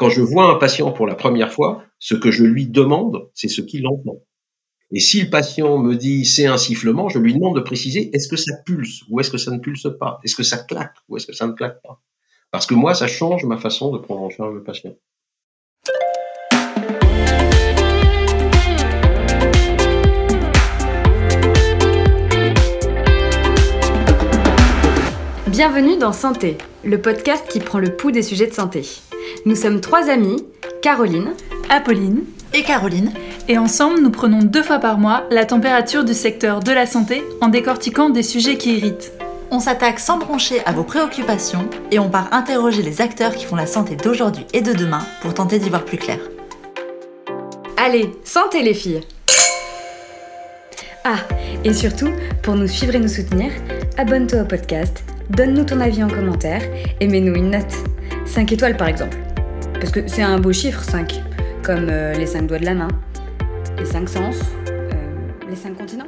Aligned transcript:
Quand 0.00 0.08
je 0.08 0.22
vois 0.22 0.50
un 0.50 0.54
patient 0.54 0.92
pour 0.92 1.06
la 1.06 1.14
première 1.14 1.52
fois, 1.52 1.84
ce 1.98 2.14
que 2.14 2.30
je 2.30 2.42
lui 2.42 2.66
demande, 2.66 3.28
c'est 3.34 3.48
ce 3.48 3.60
qu'il 3.60 3.86
entend. 3.86 4.22
Et 4.92 4.98
si 4.98 5.20
le 5.20 5.28
patient 5.28 5.76
me 5.76 5.94
dit 5.94 6.24
c'est 6.24 6.46
un 6.46 6.56
sifflement, 6.56 7.10
je 7.10 7.18
lui 7.18 7.34
demande 7.34 7.54
de 7.54 7.60
préciser 7.60 8.08
est-ce 8.14 8.26
que 8.26 8.36
ça 8.36 8.54
pulse 8.64 9.02
ou 9.10 9.20
est-ce 9.20 9.30
que 9.30 9.36
ça 9.36 9.50
ne 9.50 9.58
pulse 9.58 9.88
pas? 10.00 10.18
Est-ce 10.24 10.34
que 10.34 10.42
ça 10.42 10.56
claque 10.56 10.94
ou 11.10 11.18
est-ce 11.18 11.26
que 11.26 11.34
ça 11.34 11.46
ne 11.46 11.52
claque 11.52 11.82
pas? 11.82 12.00
Parce 12.50 12.64
que 12.64 12.72
moi, 12.72 12.94
ça 12.94 13.08
change 13.08 13.44
ma 13.44 13.58
façon 13.58 13.92
de 13.92 13.98
prendre 13.98 14.22
en 14.22 14.30
charge 14.30 14.54
le 14.54 14.62
patient. 14.64 14.94
Bienvenue 25.48 25.98
dans 25.98 26.14
Santé, 26.14 26.56
le 26.84 27.02
podcast 27.02 27.46
qui 27.46 27.60
prend 27.60 27.78
le 27.78 27.94
pouls 27.94 28.12
des 28.12 28.22
sujets 28.22 28.46
de 28.46 28.54
santé. 28.54 28.82
Nous 29.46 29.56
sommes 29.56 29.80
trois 29.80 30.10
amies, 30.10 30.44
Caroline, 30.82 31.32
Apolline 31.70 32.24
et 32.52 32.62
Caroline, 32.62 33.12
et 33.48 33.56
ensemble 33.56 34.00
nous 34.00 34.10
prenons 34.10 34.42
deux 34.42 34.62
fois 34.62 34.78
par 34.78 34.98
mois 34.98 35.24
la 35.30 35.46
température 35.46 36.04
du 36.04 36.12
secteur 36.12 36.60
de 36.60 36.72
la 36.72 36.84
santé 36.84 37.24
en 37.40 37.48
décortiquant 37.48 38.10
des 38.10 38.22
sujets 38.22 38.56
qui 38.56 38.76
irritent. 38.76 39.12
On 39.50 39.58
s'attaque 39.58 39.98
sans 39.98 40.18
broncher 40.18 40.60
à 40.66 40.72
vos 40.72 40.84
préoccupations 40.84 41.68
et 41.90 41.98
on 41.98 42.10
part 42.10 42.32
interroger 42.32 42.82
les 42.82 43.00
acteurs 43.00 43.34
qui 43.34 43.46
font 43.46 43.56
la 43.56 43.66
santé 43.66 43.96
d'aujourd'hui 43.96 44.46
et 44.52 44.60
de 44.60 44.72
demain 44.72 45.02
pour 45.22 45.32
tenter 45.32 45.58
d'y 45.58 45.70
voir 45.70 45.84
plus 45.84 45.98
clair. 45.98 46.18
Allez, 47.76 48.12
santé 48.24 48.62
les 48.62 48.74
filles 48.74 49.00
Ah, 51.04 51.16
et 51.64 51.72
surtout, 51.72 52.10
pour 52.42 52.56
nous 52.56 52.68
suivre 52.68 52.94
et 52.94 53.00
nous 53.00 53.08
soutenir, 53.08 53.50
abonne-toi 53.96 54.42
au 54.42 54.44
podcast 54.46 55.02
donne-nous 55.30 55.64
ton 55.64 55.80
avis 55.80 56.02
en 56.02 56.08
commentaire 56.08 56.62
et 57.00 57.06
mets-nous 57.06 57.34
une 57.34 57.50
note. 57.50 57.74
5 58.26 58.52
étoiles 58.52 58.76
par 58.76 58.88
exemple. 58.88 59.16
Parce 59.80 59.92
que 59.92 60.06
c'est 60.06 60.20
un 60.20 60.38
beau 60.38 60.52
chiffre 60.52 60.84
5, 60.84 61.22
comme 61.62 61.88
euh, 61.88 62.12
les 62.12 62.26
5 62.26 62.42
doigts 62.46 62.58
de 62.58 62.66
la 62.66 62.74
main, 62.74 62.88
les 63.78 63.86
5 63.86 64.10
sens, 64.10 64.36
euh, 64.68 65.22
les 65.48 65.56
5 65.56 65.74
continents. 65.74 66.06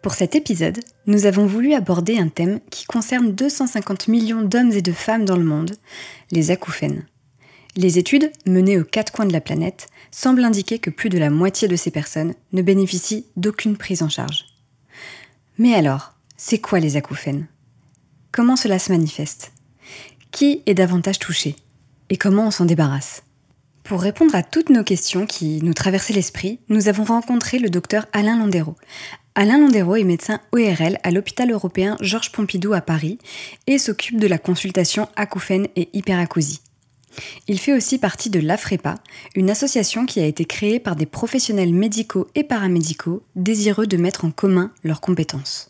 Pour 0.00 0.14
cet 0.14 0.36
épisode, 0.36 0.78
nous 1.06 1.26
avons 1.26 1.46
voulu 1.46 1.74
aborder 1.74 2.16
un 2.16 2.28
thème 2.28 2.60
qui 2.70 2.86
concerne 2.86 3.32
250 3.32 4.06
millions 4.06 4.42
d'hommes 4.42 4.70
et 4.70 4.82
de 4.82 4.92
femmes 4.92 5.24
dans 5.24 5.36
le 5.36 5.42
monde, 5.42 5.72
les 6.30 6.52
acouphènes. 6.52 7.04
Les 7.74 7.98
études, 7.98 8.30
menées 8.46 8.78
aux 8.78 8.84
quatre 8.84 9.12
coins 9.12 9.26
de 9.26 9.32
la 9.32 9.40
planète, 9.40 9.88
semblent 10.12 10.44
indiquer 10.44 10.78
que 10.78 10.90
plus 10.90 11.08
de 11.08 11.18
la 11.18 11.28
moitié 11.28 11.66
de 11.66 11.76
ces 11.76 11.90
personnes 11.90 12.34
ne 12.52 12.62
bénéficient 12.62 13.26
d'aucune 13.36 13.76
prise 13.76 14.04
en 14.04 14.08
charge. 14.08 14.44
Mais 15.58 15.74
alors, 15.74 16.14
c'est 16.36 16.58
quoi 16.58 16.78
les 16.78 16.96
acouphènes? 16.96 17.48
Comment 18.30 18.54
cela 18.54 18.78
se 18.78 18.92
manifeste? 18.92 19.50
Qui 20.30 20.62
est 20.66 20.74
davantage 20.74 21.18
touché 21.18 21.56
Et 22.10 22.16
comment 22.16 22.48
on 22.48 22.50
s'en 22.50 22.66
débarrasse 22.66 23.22
Pour 23.82 24.02
répondre 24.02 24.34
à 24.34 24.42
toutes 24.42 24.70
nos 24.70 24.84
questions 24.84 25.26
qui 25.26 25.60
nous 25.62 25.74
traversaient 25.74 26.12
l'esprit, 26.12 26.60
nous 26.68 26.88
avons 26.88 27.04
rencontré 27.04 27.58
le 27.58 27.70
docteur 27.70 28.06
Alain 28.12 28.38
Landero. 28.38 28.76
Alain 29.34 29.58
Landero 29.58 29.96
est 29.96 30.04
médecin 30.04 30.40
ORL 30.52 30.98
à 31.02 31.10
l'hôpital 31.10 31.50
européen 31.50 31.96
Georges 32.00 32.30
Pompidou 32.30 32.74
à 32.74 32.82
Paris 32.82 33.18
et 33.66 33.78
s'occupe 33.78 34.20
de 34.20 34.26
la 34.26 34.38
consultation 34.38 35.08
acouphène 35.16 35.66
et 35.76 35.88
hyperacousie. 35.92 36.60
Il 37.48 37.58
fait 37.58 37.72
aussi 37.72 37.98
partie 37.98 38.30
de 38.30 38.38
l'AFREPA, 38.38 38.96
une 39.34 39.50
association 39.50 40.06
qui 40.06 40.20
a 40.20 40.26
été 40.26 40.44
créée 40.44 40.78
par 40.78 40.94
des 40.94 41.06
professionnels 41.06 41.72
médicaux 41.72 42.28
et 42.34 42.44
paramédicaux 42.44 43.22
désireux 43.34 43.86
de 43.86 43.96
mettre 43.96 44.24
en 44.24 44.30
commun 44.30 44.72
leurs 44.84 45.00
compétences. 45.00 45.67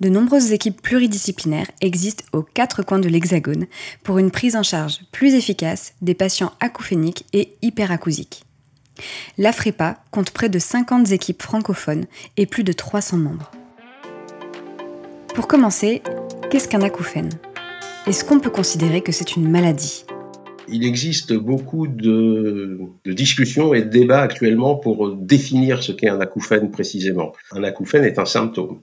De 0.00 0.08
nombreuses 0.08 0.52
équipes 0.52 0.80
pluridisciplinaires 0.82 1.70
existent 1.80 2.24
aux 2.32 2.42
quatre 2.42 2.82
coins 2.82 2.98
de 2.98 3.08
l'Hexagone 3.08 3.66
pour 4.02 4.18
une 4.18 4.30
prise 4.30 4.56
en 4.56 4.62
charge 4.62 5.00
plus 5.12 5.34
efficace 5.34 5.94
des 6.02 6.14
patients 6.14 6.52
acouphéniques 6.60 7.24
et 7.32 7.56
hyperacousiques. 7.62 8.44
L'AFREPA 9.38 10.02
compte 10.10 10.30
près 10.30 10.48
de 10.48 10.58
50 10.58 11.12
équipes 11.12 11.42
francophones 11.42 12.06
et 12.36 12.46
plus 12.46 12.64
de 12.64 12.72
300 12.72 13.16
membres. 13.18 13.50
Pour 15.34 15.48
commencer, 15.48 16.02
qu'est-ce 16.50 16.68
qu'un 16.68 16.82
acouphène? 16.82 17.30
Est-ce 18.06 18.24
qu'on 18.24 18.40
peut 18.40 18.50
considérer 18.50 19.00
que 19.00 19.12
c'est 19.12 19.36
une 19.36 19.48
maladie? 19.48 20.04
Il 20.68 20.84
existe 20.84 21.32
beaucoup 21.32 21.86
de, 21.86 22.80
discussions 23.06 23.74
et 23.74 23.82
de 23.82 23.88
débats 23.88 24.20
actuellement 24.20 24.76
pour 24.76 25.14
définir 25.14 25.82
ce 25.82 25.92
qu'est 25.92 26.08
un 26.08 26.20
acouphène 26.20 26.70
précisément. 26.70 27.32
Un 27.52 27.64
acouphène 27.64 28.04
est 28.04 28.18
un 28.18 28.24
symptôme. 28.24 28.80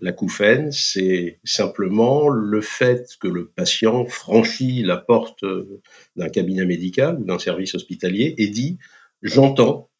L'acouphène, 0.00 0.72
c'est 0.72 1.40
simplement 1.44 2.28
le 2.28 2.60
fait 2.60 3.08
que 3.20 3.28
le 3.28 3.48
patient 3.48 4.04
franchit 4.04 4.82
la 4.82 4.98
porte 4.98 5.44
d'un 6.16 6.28
cabinet 6.28 6.66
médical 6.66 7.18
ou 7.18 7.24
d'un 7.24 7.38
service 7.38 7.74
hospitalier 7.74 8.34
et 8.36 8.48
dit 8.48 8.78
j'entends 9.22 9.90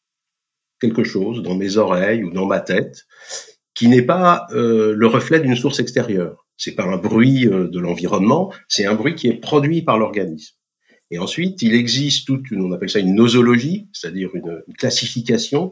quelque 0.79 1.03
chose 1.03 1.41
dans 1.41 1.55
mes 1.55 1.77
oreilles 1.77 2.23
ou 2.23 2.31
dans 2.31 2.45
ma 2.45 2.59
tête 2.59 3.07
qui 3.73 3.87
n'est 3.87 4.03
pas 4.03 4.47
euh, 4.51 4.93
le 4.95 5.07
reflet 5.07 5.39
d'une 5.39 5.55
source 5.55 5.79
extérieure. 5.79 6.47
C'est 6.57 6.73
pas 6.73 6.83
un 6.83 6.97
bruit 6.97 7.47
euh, 7.47 7.67
de 7.67 7.79
l'environnement, 7.79 8.51
c'est 8.67 8.85
un 8.85 8.95
bruit 8.95 9.13
qui 9.13 9.27
est 9.27 9.39
produit 9.39 9.83
par 9.83 9.99
l'organisme. 9.99 10.55
Et 11.11 11.19
ensuite, 11.19 11.61
il 11.61 11.73
existe 11.73 12.25
toute 12.25 12.51
une, 12.51 12.61
on 12.63 12.71
appelle 12.71 12.89
ça 12.89 12.99
une 12.99 13.13
nosologie, 13.15 13.87
c'est-à-dire 13.93 14.31
une, 14.33 14.63
classification 14.77 15.71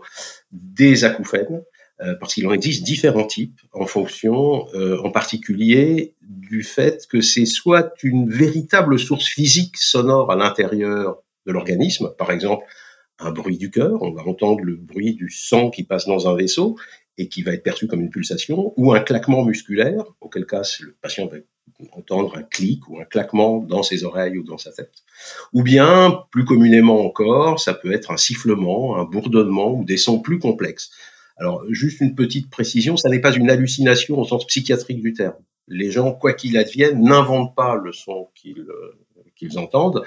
des 0.51 1.03
acouphènes, 1.03 1.61
euh, 1.61 1.74
parce 2.19 2.33
qu'il 2.33 2.45
en 2.47 2.51
existe 2.51 2.83
différents 2.83 3.25
types 3.25 3.59
en 3.72 3.85
fonction, 3.85 4.67
euh, 4.73 5.00
en 5.03 5.11
particulier, 5.11 6.13
du 6.22 6.63
fait 6.63 7.07
que 7.07 7.22
c'est 7.22 7.45
soit 7.45 7.94
une 8.03 8.29
véritable 8.29 9.00
source 9.00 9.25
physique 9.25 9.78
sonore 9.78 10.31
à 10.31 10.35
l'intérieur 10.35 11.23
de 11.45 11.51
l'organisme, 11.51 12.11
par 12.17 12.31
exemple 12.31 12.66
un 13.19 13.31
bruit 13.31 13.57
du 13.57 13.72
cœur, 13.72 14.01
on 14.01 14.11
va 14.11 14.23
entendre 14.28 14.63
le 14.63 14.75
bruit 14.75 15.13
du 15.13 15.29
sang 15.29 15.69
qui 15.69 15.84
passe 15.84 16.05
dans 16.05 16.28
un 16.28 16.35
vaisseau 16.35 16.75
et 17.17 17.29
qui 17.29 17.44
va 17.44 17.53
être 17.53 17.63
perçu 17.63 17.88
comme 17.88 18.01
une 18.01 18.09
pulsation, 18.09 18.73
ou 18.75 18.94
un 18.94 19.00
claquement 19.00 19.45
musculaire, 19.45 20.03
auquel 20.19 20.45
cas 20.45 20.63
le 20.81 20.97
patient 21.01 21.28
va 21.28 21.38
entendre 21.94 22.38
un 22.38 22.44
clic 22.44 22.88
ou 22.89 23.00
un 23.00 23.05
claquement 23.05 23.59
dans 23.59 23.84
ses 23.84 24.03
oreilles 24.03 24.38
ou 24.38 24.44
dans 24.44 24.57
sa 24.57 24.72
tête. 24.72 24.91
Ou 25.53 25.63
bien, 25.63 26.23
plus 26.31 26.45
communément 26.45 27.05
encore, 27.05 27.59
ça 27.59 27.73
peut 27.73 27.94
être 27.94 28.11
un 28.11 28.17
sifflement, 28.17 28.97
un 28.97 29.05
bourdonnement 29.05 29.73
ou 29.73 29.84
des 29.84 29.97
sons 29.97 30.19
plus 30.19 30.39
complexes. 30.39 30.91
Alors, 31.38 31.63
juste 31.69 32.01
une 32.01 32.16
petite 32.16 32.50
précision, 32.50 32.96
ça 32.96 33.09
n'est 33.09 33.19
pas 33.19 33.34
une 33.34 33.50
hallucination 33.50 34.19
au 34.19 34.23
sens 34.23 34.46
psychiatrique 34.47 35.01
du 35.01 35.13
terme. 35.13 35.35
Les 35.68 35.91
gens, 35.91 36.13
quoi 36.13 36.34
qu'il 36.34 36.57
advienne, 36.57 37.01
n'inventent 37.01 37.56
pas 37.56 37.75
le 37.75 37.91
son 37.91 38.29
qu'ils 38.35 38.59
euh, 38.59 39.57
entendent. 39.57 40.03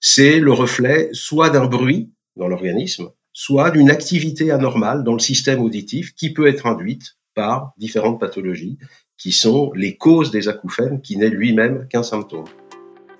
C'est 0.00 0.40
le 0.40 0.52
reflet 0.52 1.08
soit 1.12 1.50
d'un 1.50 1.66
bruit 1.66 2.10
dans 2.36 2.48
l'organisme, 2.48 3.10
soit 3.32 3.70
d'une 3.70 3.90
activité 3.90 4.50
anormale 4.50 5.04
dans 5.04 5.12
le 5.12 5.18
système 5.18 5.60
auditif 5.60 6.14
qui 6.14 6.32
peut 6.32 6.46
être 6.46 6.66
induite 6.66 7.16
par 7.34 7.72
différentes 7.78 8.20
pathologies 8.20 8.78
qui 9.16 9.32
sont 9.32 9.72
les 9.74 9.96
causes 9.96 10.30
des 10.30 10.48
acouphènes, 10.48 11.00
qui 11.00 11.16
n'est 11.16 11.28
lui-même 11.28 11.88
qu'un 11.88 12.04
symptôme. 12.04 12.44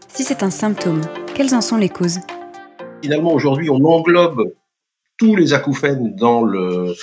Si 0.06 0.22
c'est 0.22 0.42
un 0.42 0.50
symptôme, 0.50 1.00
quelles 1.34 1.54
en 1.54 1.60
sont 1.60 1.76
les 1.76 1.88
causes? 1.88 2.18
Finalement, 3.02 3.32
aujourd'hui, 3.32 3.68
on 3.68 3.84
englobe 3.84 4.52
tous 5.18 5.36
les 5.36 5.52
acouphènes 5.52 6.14
dans 6.14 6.42
le, 6.42 6.94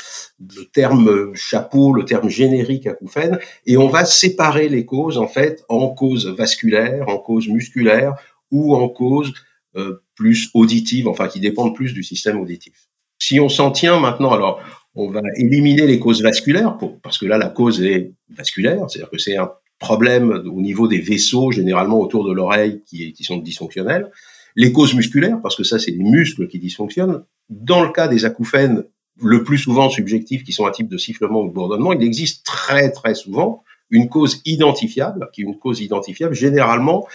terme 0.74 1.36
chapeau, 1.36 1.94
le 1.94 2.06
terme 2.06 2.30
générique 2.30 2.88
acouphène, 2.88 3.40
et 3.66 3.78
on 3.78 3.88
va 3.88 4.06
séparer 4.06 4.70
les 4.70 4.86
causes 4.86 5.18
en 5.18 5.28
fait 5.28 5.64
en 5.70 5.90
causes 5.90 6.28
vasculaires, 6.28 7.08
en 7.10 7.18
causes 7.18 7.48
musculaires 7.48 8.16
ou 8.52 8.76
en 8.76 8.88
causes 8.90 9.34
euh, 9.76 10.02
plus 10.16 10.50
auditives, 10.54 11.08
enfin 11.08 11.28
qui 11.28 11.40
dépendent 11.40 11.76
plus 11.76 11.94
du 11.94 12.04
système 12.04 12.40
auditif. 12.40 12.88
Si 13.20 13.40
on 13.40 13.50
s'en 13.50 13.72
tient 13.72 14.00
maintenant, 14.00 14.32
alors 14.32 14.62
on 14.96 15.10
va 15.10 15.22
éliminer 15.36 15.86
les 15.86 16.00
causes 16.00 16.24
vasculaires, 16.24 16.78
parce 17.04 17.18
que 17.18 17.26
là, 17.26 17.38
la 17.38 17.50
cause 17.50 17.82
est 17.82 18.14
vasculaire, 18.30 18.90
c'est-à-dire 18.90 19.10
que 19.10 19.18
c'est 19.18 19.36
un 19.36 19.52
problème 19.78 20.32
au 20.32 20.62
niveau 20.62 20.88
des 20.88 21.00
vaisseaux, 21.00 21.52
généralement 21.52 22.00
autour 22.00 22.26
de 22.26 22.32
l'oreille, 22.32 22.82
qui, 22.88 23.14
sont 23.24 23.38
dysfonctionnels. 23.38 24.10
Les 24.56 24.72
causes 24.72 24.96
musculaires, 24.96 25.42
parce 25.42 25.56
que 25.56 25.64
ça, 25.64 25.80
c'est 25.80 25.92
les 25.92 26.04
muscles 26.04 26.48
qui 26.48 26.60
dysfonctionnent. 26.60 27.24
Dans 27.50 27.84
le 27.84 27.92
cas 27.92 28.08
des 28.08 28.26
acouphènes, 28.26 28.86
le 29.22 29.44
plus 29.44 29.58
souvent 29.58 29.90
subjectifs, 29.90 30.44
qui 30.44 30.52
sont 30.52 30.66
un 30.66 30.72
type 30.72 30.90
de 30.90 30.98
sifflement 30.98 31.42
ou 31.42 31.48
de 31.48 31.54
bourdonnement, 31.54 31.94
il 31.94 32.04
existe 32.04 32.46
très 32.46 32.92
très 32.92 33.16
souvent 33.16 33.64
une 33.90 34.10
cause 34.10 34.42
identifiable, 34.46 35.30
qui 35.34 35.42
est 35.42 35.46
une 35.46 35.60
cause 35.60 35.80
identifiable 35.82 36.34
généralement 36.34 37.08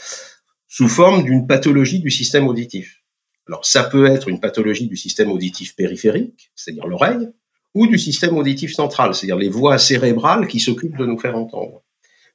sous 0.69 0.89
forme 0.89 1.25
d'une 1.25 1.47
pathologie 1.47 2.01
du 2.01 2.11
système 2.11 2.47
auditif. 2.47 3.03
Alors 3.49 3.67
ça 3.67 3.83
peut 3.83 4.07
être 4.07 4.29
une 4.29 4.39
pathologie 4.39 4.87
du 4.87 4.97
système 4.97 5.31
auditif 5.33 5.75
périphérique, 5.75 6.53
c'est-à-dire 6.55 6.87
l'oreille, 6.87 7.29
ou 7.75 7.87
du 7.87 7.99
système 7.99 8.37
auditif 8.37 8.73
central, 8.73 9.15
c'est-à-dire 9.15 9.37
les 9.37 9.49
voies 9.49 9.79
cérébrales 9.79 10.47
qui 10.47 10.61
s'occupent 10.61 10.97
de 10.97 11.07
nous 11.07 11.19
faire 11.19 11.37
entendre. 11.37 11.83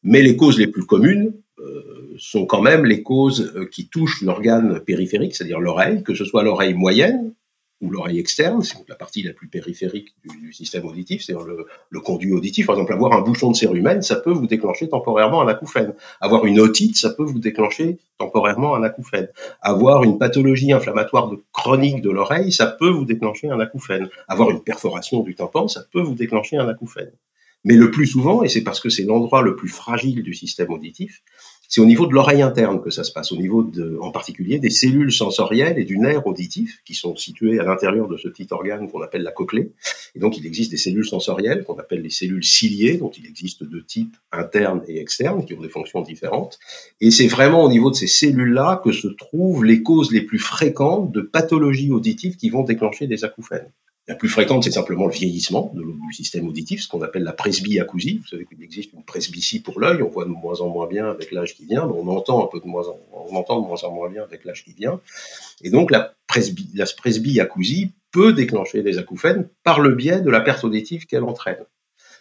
Mais 0.03 0.21
les 0.21 0.36
causes 0.36 0.59
les 0.59 0.68
plus 0.68 0.86
communes 0.86 1.33
euh, 1.59 2.15
sont 2.18 2.45
quand 2.45 2.62
même 2.62 2.86
les 2.86 3.01
causes 3.01 3.53
euh, 3.56 3.65
qui 3.65 3.88
touchent 3.88 4.21
l'organe 4.21 4.81
périphérique, 4.81 5.36
c'est-à-dire 5.36 5.59
l'oreille, 5.59 6.03
que 6.03 6.13
ce 6.13 6.25
soit 6.25 6.44
l'oreille 6.44 6.74
moyenne, 6.74 7.33
ou 7.81 7.89
l'oreille 7.89 8.19
externe, 8.19 8.62
c'est 8.62 8.77
la 8.88 8.95
partie 8.95 9.22
la 9.22 9.33
plus 9.33 9.48
périphérique 9.48 10.16
du, 10.24 10.54
système 10.54 10.86
auditif, 10.86 11.24
c'est-à-dire 11.24 11.45
le, 11.89 12.00
conduit 12.00 12.31
auditif. 12.31 12.68
Par 12.68 12.75
exemple, 12.75 12.94
avoir 12.94 13.13
un 13.13 13.22
bouchon 13.22 13.51
de 13.51 13.56
cérumen, 13.56 14.01
ça 14.01 14.16
peut 14.16 14.31
vous 14.31 14.48
déclencher 14.48 14.88
temporairement 14.88 15.42
un 15.42 15.48
acouphène. 15.48 15.94
Avoir 16.22 16.45
une 16.45 16.60
otite, 16.60 16.98
ça 16.98 17.10
peut 17.10 17.24
vous 17.24 17.39
déclencher 17.39 17.98
temporairement 18.18 18.75
un 18.75 18.83
acouphène. 18.83 19.27
Avoir 19.62 20.04
une 20.04 20.18
pathologie 20.18 20.72
inflammatoire 20.72 21.31
chronique 21.51 22.01
de 22.01 22.10
l'oreille, 22.10 22.51
ça 22.51 22.68
peut 22.68 22.89
vous 22.89 23.06
déclencher 23.06 23.50
un 23.50 23.60
acouphène. 23.60 24.10
Avoir 24.27 24.51
une 24.51 24.62
perforation 24.62 25.22
du 25.22 25.36
tympan, 25.36 25.68
ça 25.68 25.83
peut 25.92 26.01
vous 26.01 26.16
déclencher 26.16 26.57
un 26.57 26.69
acouphène. 26.69 27.12
Mais 27.66 27.75
le 27.75 27.89
plus 27.89 28.06
souvent, 28.06 28.44
et 28.44 28.48
c'est 28.48 28.63
parce 28.63 28.80
que 28.80 28.89
c'est 28.89 29.04
l'endroit 29.04 29.42
le 29.42 29.56
plus 29.56 29.69
fragile 29.69 30.22
du 30.22 30.36
système 30.36 30.72
auditif, 30.72 31.24
c'est 31.67 31.81
au 31.81 31.85
niveau 31.85 32.07
de 32.07 32.13
l'oreille 32.13 32.41
interne 32.41 32.81
que 32.81 32.89
ça 32.89 33.03
se 33.03 33.12
passe, 33.12 33.31
au 33.31 33.38
niveau 33.38 33.63
de, 33.63 33.97
en 34.01 34.12
particulier 34.12 34.59
des 34.59 34.69
cellules 34.69 35.12
sensorielles 35.12 35.77
et 35.79 35.83
du 35.83 35.97
nerf 35.97 36.25
auditif 36.27 36.81
qui 36.85 36.94
sont 36.94 37.15
situées 37.15 37.59
à 37.59 37.63
l'intérieur 37.63 38.07
de 38.07 38.17
ce 38.17 38.27
petit 38.27 38.47
organe 38.51 38.89
qu'on 38.89 39.01
appelle 39.01 39.23
la 39.23 39.31
cochlée. 39.31 39.71
Et 40.15 40.19
donc, 40.19 40.38
il 40.38 40.45
existe 40.45 40.71
des 40.71 40.77
cellules 40.77 41.06
sensorielles 41.06 41.63
qu'on 41.63 41.77
appelle 41.77 42.01
les 42.01 42.09
cellules 42.09 42.44
ciliées, 42.44 42.97
dont 42.97 43.12
il 43.12 43.25
existe 43.25 43.63
deux 43.63 43.83
types, 43.83 44.15
internes 44.31 44.83
et 44.88 45.00
externes, 45.00 45.45
qui 45.45 45.53
ont 45.53 45.62
des 45.62 45.69
fonctions 45.69 46.01
différentes. 46.01 46.59
Et 47.01 47.12
c'est 47.12 47.27
vraiment 47.27 47.63
au 47.63 47.69
niveau 47.69 47.89
de 47.89 47.95
ces 47.95 48.07
cellules-là 48.07 48.81
que 48.83 48.91
se 48.91 49.07
trouvent 49.07 49.65
les 49.65 49.83
causes 49.83 50.12
les 50.12 50.21
plus 50.21 50.39
fréquentes 50.39 51.12
de 51.12 51.21
pathologies 51.21 51.91
auditives 51.91 52.35
qui 52.35 52.50
vont 52.50 52.63
déclencher 52.63 53.07
des 53.07 53.23
acouphènes. 53.23 53.71
La 54.07 54.13
plus 54.13 54.29
fréquente, 54.29 54.63
c'est 54.63 54.71
simplement 54.71 55.07
le 55.07 55.11
vieillissement 55.11 55.71
de, 55.73 55.81
du 55.81 56.13
système 56.13 56.47
auditif, 56.47 56.81
ce 56.83 56.87
qu'on 56.87 57.01
appelle 57.01 57.23
la 57.23 57.33
presbyacousie. 57.33 58.19
Vous 58.19 58.27
savez 58.27 58.45
qu'il 58.45 58.61
existe 58.61 58.93
une 58.93 59.03
presbytie 59.03 59.59
pour 59.59 59.79
l'œil, 59.79 60.03
on 60.03 60.09
voit 60.09 60.25
de 60.25 60.29
moins 60.29 60.61
en 60.61 60.69
moins 60.69 60.87
bien 60.87 61.09
avec 61.09 61.31
l'âge 61.31 61.55
qui 61.55 61.65
vient, 61.65 61.87
on 61.87 62.07
entend 62.07 62.43
un 62.43 62.47
peu 62.47 62.59
de 62.59 62.67
moins 62.67 62.83
en, 62.87 63.35
entend 63.35 63.61
de 63.61 63.67
moins 63.67 63.83
en 63.83 63.91
moins 63.91 64.09
bien 64.09 64.21
avec 64.21 64.45
l'âge 64.45 64.63
qui 64.63 64.73
vient. 64.73 65.01
Et 65.63 65.71
donc 65.71 65.89
la, 65.89 66.13
presby, 66.27 66.69
la 66.75 66.85
presbyacousie 66.85 67.93
peut 68.11 68.31
déclencher 68.31 68.83
des 68.83 68.99
acouphènes 68.99 69.49
par 69.63 69.79
le 69.79 69.95
biais 69.95 70.21
de 70.21 70.29
la 70.29 70.41
perte 70.41 70.63
auditive 70.63 71.07
qu'elle 71.07 71.23
entraîne. 71.23 71.65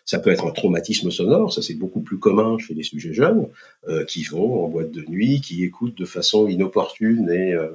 Ça 0.04 0.18
peut 0.18 0.30
être 0.30 0.46
un 0.46 0.50
traumatisme 0.50 1.10
sonore, 1.10 1.52
ça 1.52 1.62
c'est 1.62 1.74
beaucoup 1.74 2.00
plus 2.00 2.18
commun 2.18 2.58
chez 2.58 2.74
les 2.74 2.82
sujets 2.82 3.14
jeunes, 3.14 3.48
euh, 3.88 4.04
qui 4.04 4.22
vont 4.24 4.64
en 4.64 4.68
boîte 4.68 4.90
de 4.90 5.02
nuit, 5.08 5.40
qui 5.40 5.64
écoutent 5.64 5.96
de 5.96 6.04
façon 6.04 6.46
inopportune 6.46 7.30
et, 7.30 7.54
euh, 7.54 7.68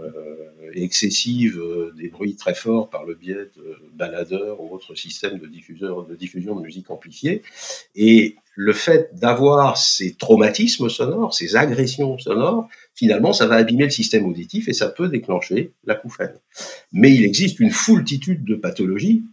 excessive 0.73 1.59
euh, 1.59 1.91
des 1.97 2.09
bruits 2.09 2.35
très 2.35 2.53
forts 2.53 2.89
par 2.89 3.03
le 3.03 3.15
biais 3.15 3.49
de 3.57 3.77
baladeurs 3.93 4.61
ou 4.61 4.73
autres 4.73 4.93
systèmes 4.93 5.39
de, 5.39 5.47
diffuseurs, 5.47 6.05
de 6.05 6.15
diffusion 6.15 6.55
de 6.55 6.61
musique 6.61 6.91
amplifiée. 6.91 7.41
Et 7.95 8.35
le 8.55 8.73
fait 8.73 9.09
d'avoir 9.15 9.77
ces 9.77 10.13
traumatismes 10.13 10.89
sonores, 10.89 11.33
ces 11.33 11.55
agressions 11.55 12.17
sonores, 12.19 12.67
finalement, 12.93 13.33
ça 13.33 13.47
va 13.47 13.55
abîmer 13.55 13.85
le 13.85 13.89
système 13.89 14.25
auditif 14.25 14.67
et 14.67 14.73
ça 14.73 14.89
peut 14.89 15.07
déclencher 15.07 15.71
l'acouphène. 15.85 16.35
Mais 16.91 17.13
il 17.13 17.23
existe 17.23 17.59
une 17.59 17.71
foultitude 17.71 18.43
de 18.43 18.55
pathologies 18.55 19.23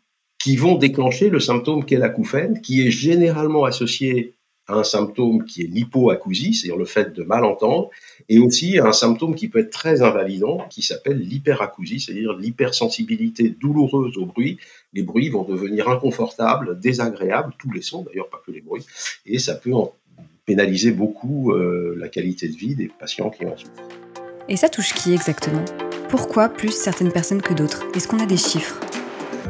qui 0.47 0.55
vont 0.55 0.77
déclencher 0.77 1.29
le 1.29 1.41
symptôme 1.41 1.85
qu'est 1.85 1.97
l'acouphène, 1.97 2.61
qui 2.61 2.87
est 2.87 2.93
généralement 2.93 3.65
associé 3.65 4.35
à 4.69 4.75
un 4.75 4.85
symptôme 4.85 5.45
qui 5.45 5.63
est 5.63 5.67
l'hypoacousie, 5.67 6.55
c'est-à-dire 6.55 6.79
le 6.79 6.85
fait 6.85 7.13
de 7.13 7.25
mal 7.25 7.45
entendre, 7.45 7.91
et 8.29 8.39
aussi 8.39 8.79
à 8.79 8.85
un 8.85 8.93
symptôme 8.93 9.35
qui 9.35 9.49
peut 9.49 9.59
être 9.59 9.73
très 9.73 10.03
invalidant, 10.03 10.65
qui 10.71 10.83
s'appelle 10.83 11.19
l'hyperacousie, 11.19 11.99
c'est-à-dire 11.99 12.33
l'hypersensibilité 12.35 13.49
douloureuse 13.61 14.19
au 14.19 14.25
bruit. 14.25 14.59
Les 14.93 15.03
bruits 15.03 15.31
vont 15.31 15.43
devenir 15.43 15.89
inconfortables, 15.89 16.79
désagréables, 16.79 17.53
tous 17.59 17.73
les 17.73 17.83
sons 17.83 18.05
d'ailleurs, 18.05 18.31
pas 18.31 18.41
que 18.47 18.53
les 18.53 18.61
bruits, 18.61 18.85
et 19.27 19.41
ça 19.41 19.57
peut 19.57 19.75
en 19.75 19.95
pénaliser 20.45 20.93
beaucoup 20.93 21.51
euh, 21.51 21.97
la 21.99 22.09
qualité 22.09 22.47
de 22.47 22.55
vie 22.55 22.77
des 22.77 22.87
patients 22.87 23.31
qui 23.31 23.47
en 23.47 23.57
souffrent. 23.57 23.83
Et 24.49 24.55
ça 24.55 24.69
touche 24.69 24.95
qui 24.95 25.13
exactement? 25.13 25.65
Pourquoi 26.09 26.49
plus 26.49 26.71
certaines 26.71 27.11
personnes 27.11 27.43
que 27.43 27.53
d'autres? 27.53 27.83
Est-ce 27.97 28.07
qu'on 28.07 28.21
a 28.21 28.27
des 28.27 28.37
chiffres? 28.37 28.79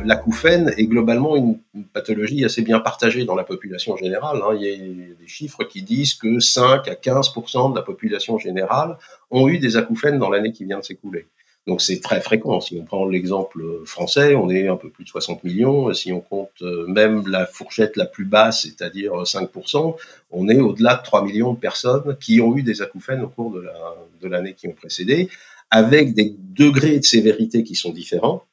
L'acouphène 0.05 0.73
est 0.77 0.87
globalement 0.87 1.37
une, 1.37 1.59
pathologie 1.93 2.45
assez 2.45 2.63
bien 2.63 2.81
partagée 2.81 3.25
dans 3.25 3.35
la 3.35 3.45
population 3.45 3.97
générale. 3.97 4.41
Hein. 4.43 4.57
Il 4.59 4.63
y 4.63 4.73
a 4.73 4.77
des 4.77 5.27
chiffres 5.27 5.65
qui 5.65 5.83
disent 5.83 6.15
que 6.15 6.41
5 6.41 6.89
à 6.89 6.95
15% 6.95 7.73
de 7.73 7.77
la 7.77 7.83
population 7.83 8.39
générale 8.39 8.97
ont 9.31 9.49
eu 9.49 9.59
des 9.59 9.77
acouphènes 9.77 10.19
dans 10.19 10.31
l'année 10.31 10.53
qui 10.53 10.65
vient 10.65 10.79
de 10.79 10.85
s'écouler. 10.85 11.27
Donc 11.67 11.83
c'est 11.83 12.01
très 12.01 12.21
fréquent. 12.21 12.61
Si 12.61 12.79
on 12.81 12.85
prend 12.85 13.07
l'exemple 13.07 13.63
français, 13.85 14.35
on 14.35 14.49
est 14.51 14.69
un 14.69 14.77
peu 14.77 14.89
plus 14.89 15.05
de 15.05 15.09
60 15.09 15.43
millions. 15.45 15.93
Si 15.93 16.13
on 16.13 16.21
compte 16.21 16.63
euh, 16.63 16.87
même 16.87 17.27
la 17.29 17.45
fourchette 17.45 17.97
la 17.97 18.07
plus 18.07 18.25
basse, 18.25 18.63
c'est-à-dire 18.63 19.13
5%, 19.13 19.97
on 20.31 20.49
est 20.49 20.61
au-delà 20.61 20.97
de 20.97 21.03
3 21.03 21.25
millions 21.25 21.53
de 21.55 21.59
personnes 21.59 22.17
qui 22.21 22.41
ont 22.41 22.57
eu 22.57 22.63
des 22.63 22.83
acouphènes 22.83 23.23
au 23.23 23.29
cours 23.29 23.53
de 23.53 24.29
l'année 24.29 24.55
qui 24.55 24.69
ont 24.69 24.73
précédé, 24.73 25.29
avec 25.71 26.15
des 26.15 26.37
degrés 26.39 26.99
de 27.01 27.05
sévérité 27.05 27.65
qui 27.65 27.75
sont 27.75 27.91
différents 27.91 28.45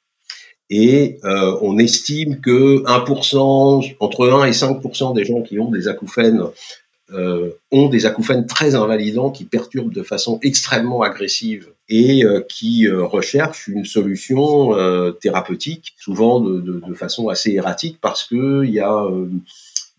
et 0.69 1.19
euh, 1.23 1.57
on 1.61 1.77
estime 1.77 2.39
que 2.39 2.83
1%, 2.83 3.95
entre 3.99 4.29
1 4.29 4.45
et 4.45 4.51
5% 4.51 5.13
des 5.13 5.25
gens 5.25 5.41
qui 5.41 5.59
ont 5.59 5.69
des 5.69 5.87
acouphènes 5.87 6.43
euh, 7.11 7.51
ont 7.71 7.89
des 7.89 8.05
acouphènes 8.05 8.47
très 8.47 8.75
invalidants 8.75 9.29
qui 9.29 9.45
perturbent 9.45 9.93
de 9.93 10.03
façon 10.03 10.39
extrêmement 10.41 11.01
agressive 11.01 11.67
et 11.89 12.23
euh, 12.23 12.41
qui 12.41 12.87
euh, 12.87 13.05
recherchent 13.05 13.67
une 13.67 13.85
solution 13.85 14.75
euh, 14.75 15.11
thérapeutique, 15.11 15.93
souvent 15.97 16.39
de, 16.39 16.59
de, 16.61 16.79
de, 16.79 16.93
façon 16.93 17.27
assez 17.27 17.51
erratique, 17.51 17.99
parce 18.01 18.23
que 18.23 18.63
il 18.63 18.71
y 18.71 18.79
a 18.79 19.07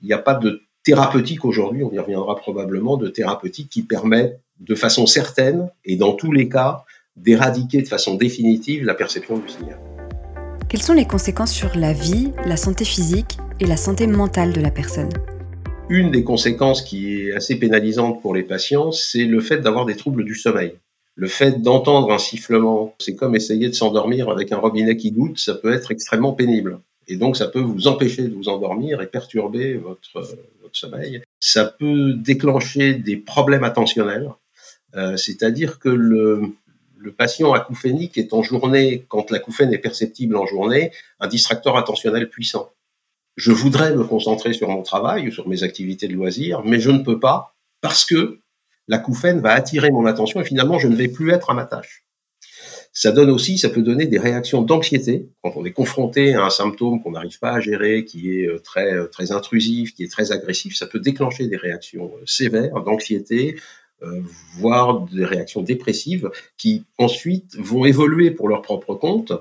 il 0.02 0.06
n'y 0.06 0.12
a 0.12 0.19
pas 0.19 0.34
de 0.34 0.62
thérapeutique 0.82 1.44
aujourd'hui, 1.44 1.82
on 1.82 1.93
y 1.93 1.99
reviendra 1.99 2.37
probablement, 2.37 2.96
de 2.96 3.08
thérapeutique 3.08 3.70
qui 3.70 3.82
permet 3.82 4.38
de 4.60 4.75
façon 4.75 5.06
certaine 5.06 5.70
et 5.84 5.96
dans 5.96 6.12
tous 6.12 6.32
les 6.32 6.49
cas 6.49 6.84
d'éradiquer 7.17 7.81
de 7.81 7.88
façon 7.88 8.17
définitive 8.17 8.84
la 8.84 8.94
perception 8.94 9.38
du 9.38 9.49
signal. 9.49 9.78
Quelles 10.74 10.82
sont 10.82 10.94
les 10.94 11.06
conséquences 11.06 11.52
sur 11.52 11.76
la 11.76 11.92
vie, 11.92 12.32
la 12.46 12.56
santé 12.56 12.84
physique 12.84 13.38
et 13.60 13.64
la 13.64 13.76
santé 13.76 14.08
mentale 14.08 14.52
de 14.52 14.60
la 14.60 14.72
personne 14.72 15.08
Une 15.88 16.10
des 16.10 16.24
conséquences 16.24 16.82
qui 16.82 17.28
est 17.28 17.32
assez 17.32 17.54
pénalisante 17.60 18.20
pour 18.20 18.34
les 18.34 18.42
patients, 18.42 18.90
c'est 18.90 19.24
le 19.24 19.40
fait 19.40 19.58
d'avoir 19.58 19.86
des 19.86 19.94
troubles 19.94 20.24
du 20.24 20.34
sommeil. 20.34 20.74
Le 21.14 21.28
fait 21.28 21.62
d'entendre 21.62 22.12
un 22.12 22.18
sifflement, 22.18 22.92
c'est 22.98 23.14
comme 23.14 23.36
essayer 23.36 23.68
de 23.68 23.72
s'endormir 23.72 24.28
avec 24.30 24.50
un 24.50 24.56
robinet 24.56 24.96
qui 24.96 25.12
goutte, 25.12 25.38
ça 25.38 25.54
peut 25.54 25.72
être 25.72 25.92
extrêmement 25.92 26.32
pénible. 26.32 26.80
Et 27.06 27.14
donc, 27.14 27.36
ça 27.36 27.46
peut 27.46 27.60
vous 27.60 27.86
empêcher 27.86 28.26
de 28.26 28.34
vous 28.34 28.48
endormir 28.48 29.00
et 29.00 29.06
perturber 29.06 29.74
votre, 29.74 30.02
sommeil. 30.72 31.22
Ça 31.38 31.66
peut 31.66 32.14
déclencher 32.14 32.94
des 32.94 33.16
problèmes 33.16 33.62
attentionnels. 33.62 34.28
Euh, 34.96 35.16
C'est-à-dire 35.16 35.78
que 35.78 35.88
le, 35.88 36.50
le 37.04 37.12
patient 37.12 37.52
acouphénique 37.52 38.16
est 38.16 38.32
en 38.32 38.42
journée, 38.42 39.04
quand 39.08 39.30
l'acouphène 39.30 39.74
est 39.74 39.78
perceptible 39.78 40.36
en 40.36 40.46
journée, 40.46 40.90
un 41.20 41.28
distracteur 41.28 41.76
attentionnel 41.76 42.30
puissant. 42.30 42.70
Je 43.36 43.52
voudrais 43.52 43.94
me 43.94 44.04
concentrer 44.04 44.54
sur 44.54 44.68
mon 44.70 44.82
travail 44.82 45.28
ou 45.28 45.30
sur 45.30 45.46
mes 45.46 45.64
activités 45.64 46.08
de 46.08 46.14
loisirs, 46.14 46.62
mais 46.64 46.80
je 46.80 46.90
ne 46.90 47.02
peux 47.02 47.20
pas 47.20 47.54
parce 47.82 48.06
que 48.06 48.38
l'acouphène 48.88 49.40
va 49.40 49.52
attirer 49.52 49.90
mon 49.90 50.06
attention 50.06 50.40
et 50.40 50.44
finalement 50.44 50.78
je 50.78 50.88
ne 50.88 50.96
vais 50.96 51.08
plus 51.08 51.30
être 51.30 51.50
à 51.50 51.54
ma 51.54 51.66
tâche. 51.66 52.04
Ça 52.96 53.10
donne 53.10 53.29
aussi, 53.31 53.58
ça 53.58 53.69
peut 53.69 53.82
donner 53.82 54.06
des 54.06 54.20
réactions 54.20 54.62
d'anxiété 54.62 55.29
quand 55.43 55.52
on 55.56 55.64
est 55.64 55.72
confronté 55.72 56.34
à 56.34 56.44
un 56.44 56.50
symptôme 56.50 57.02
qu'on 57.02 57.10
n'arrive 57.10 57.38
pas 57.40 57.52
à 57.52 57.60
gérer, 57.60 58.05
qui 58.05 58.38
est 58.38 58.46
euh, 58.46 58.60
très 58.60 58.94
euh, 58.94 59.08
très 59.08 59.32
intrusif, 59.32 59.94
qui 59.94 60.05
est 60.05 60.10
très 60.10 60.31
agressif. 60.31 60.76
Ça 60.76 60.86
peut 60.86 61.00
déclencher 61.00 61.48
des 61.48 61.56
réactions 61.56 62.12
euh, 62.14 62.24
sévères 62.24 62.81
d'anxiété, 62.82 63.56
voire 64.56 65.06
des 65.06 65.24
réactions 65.24 65.63
dépressives 65.63 66.31
qui 66.56 66.84
ensuite 66.98 67.56
vont 67.56 67.84
évoluer 67.84 68.31
pour 68.31 68.48
leur 68.48 68.63
propre 68.63 68.94
compte. 68.94 69.32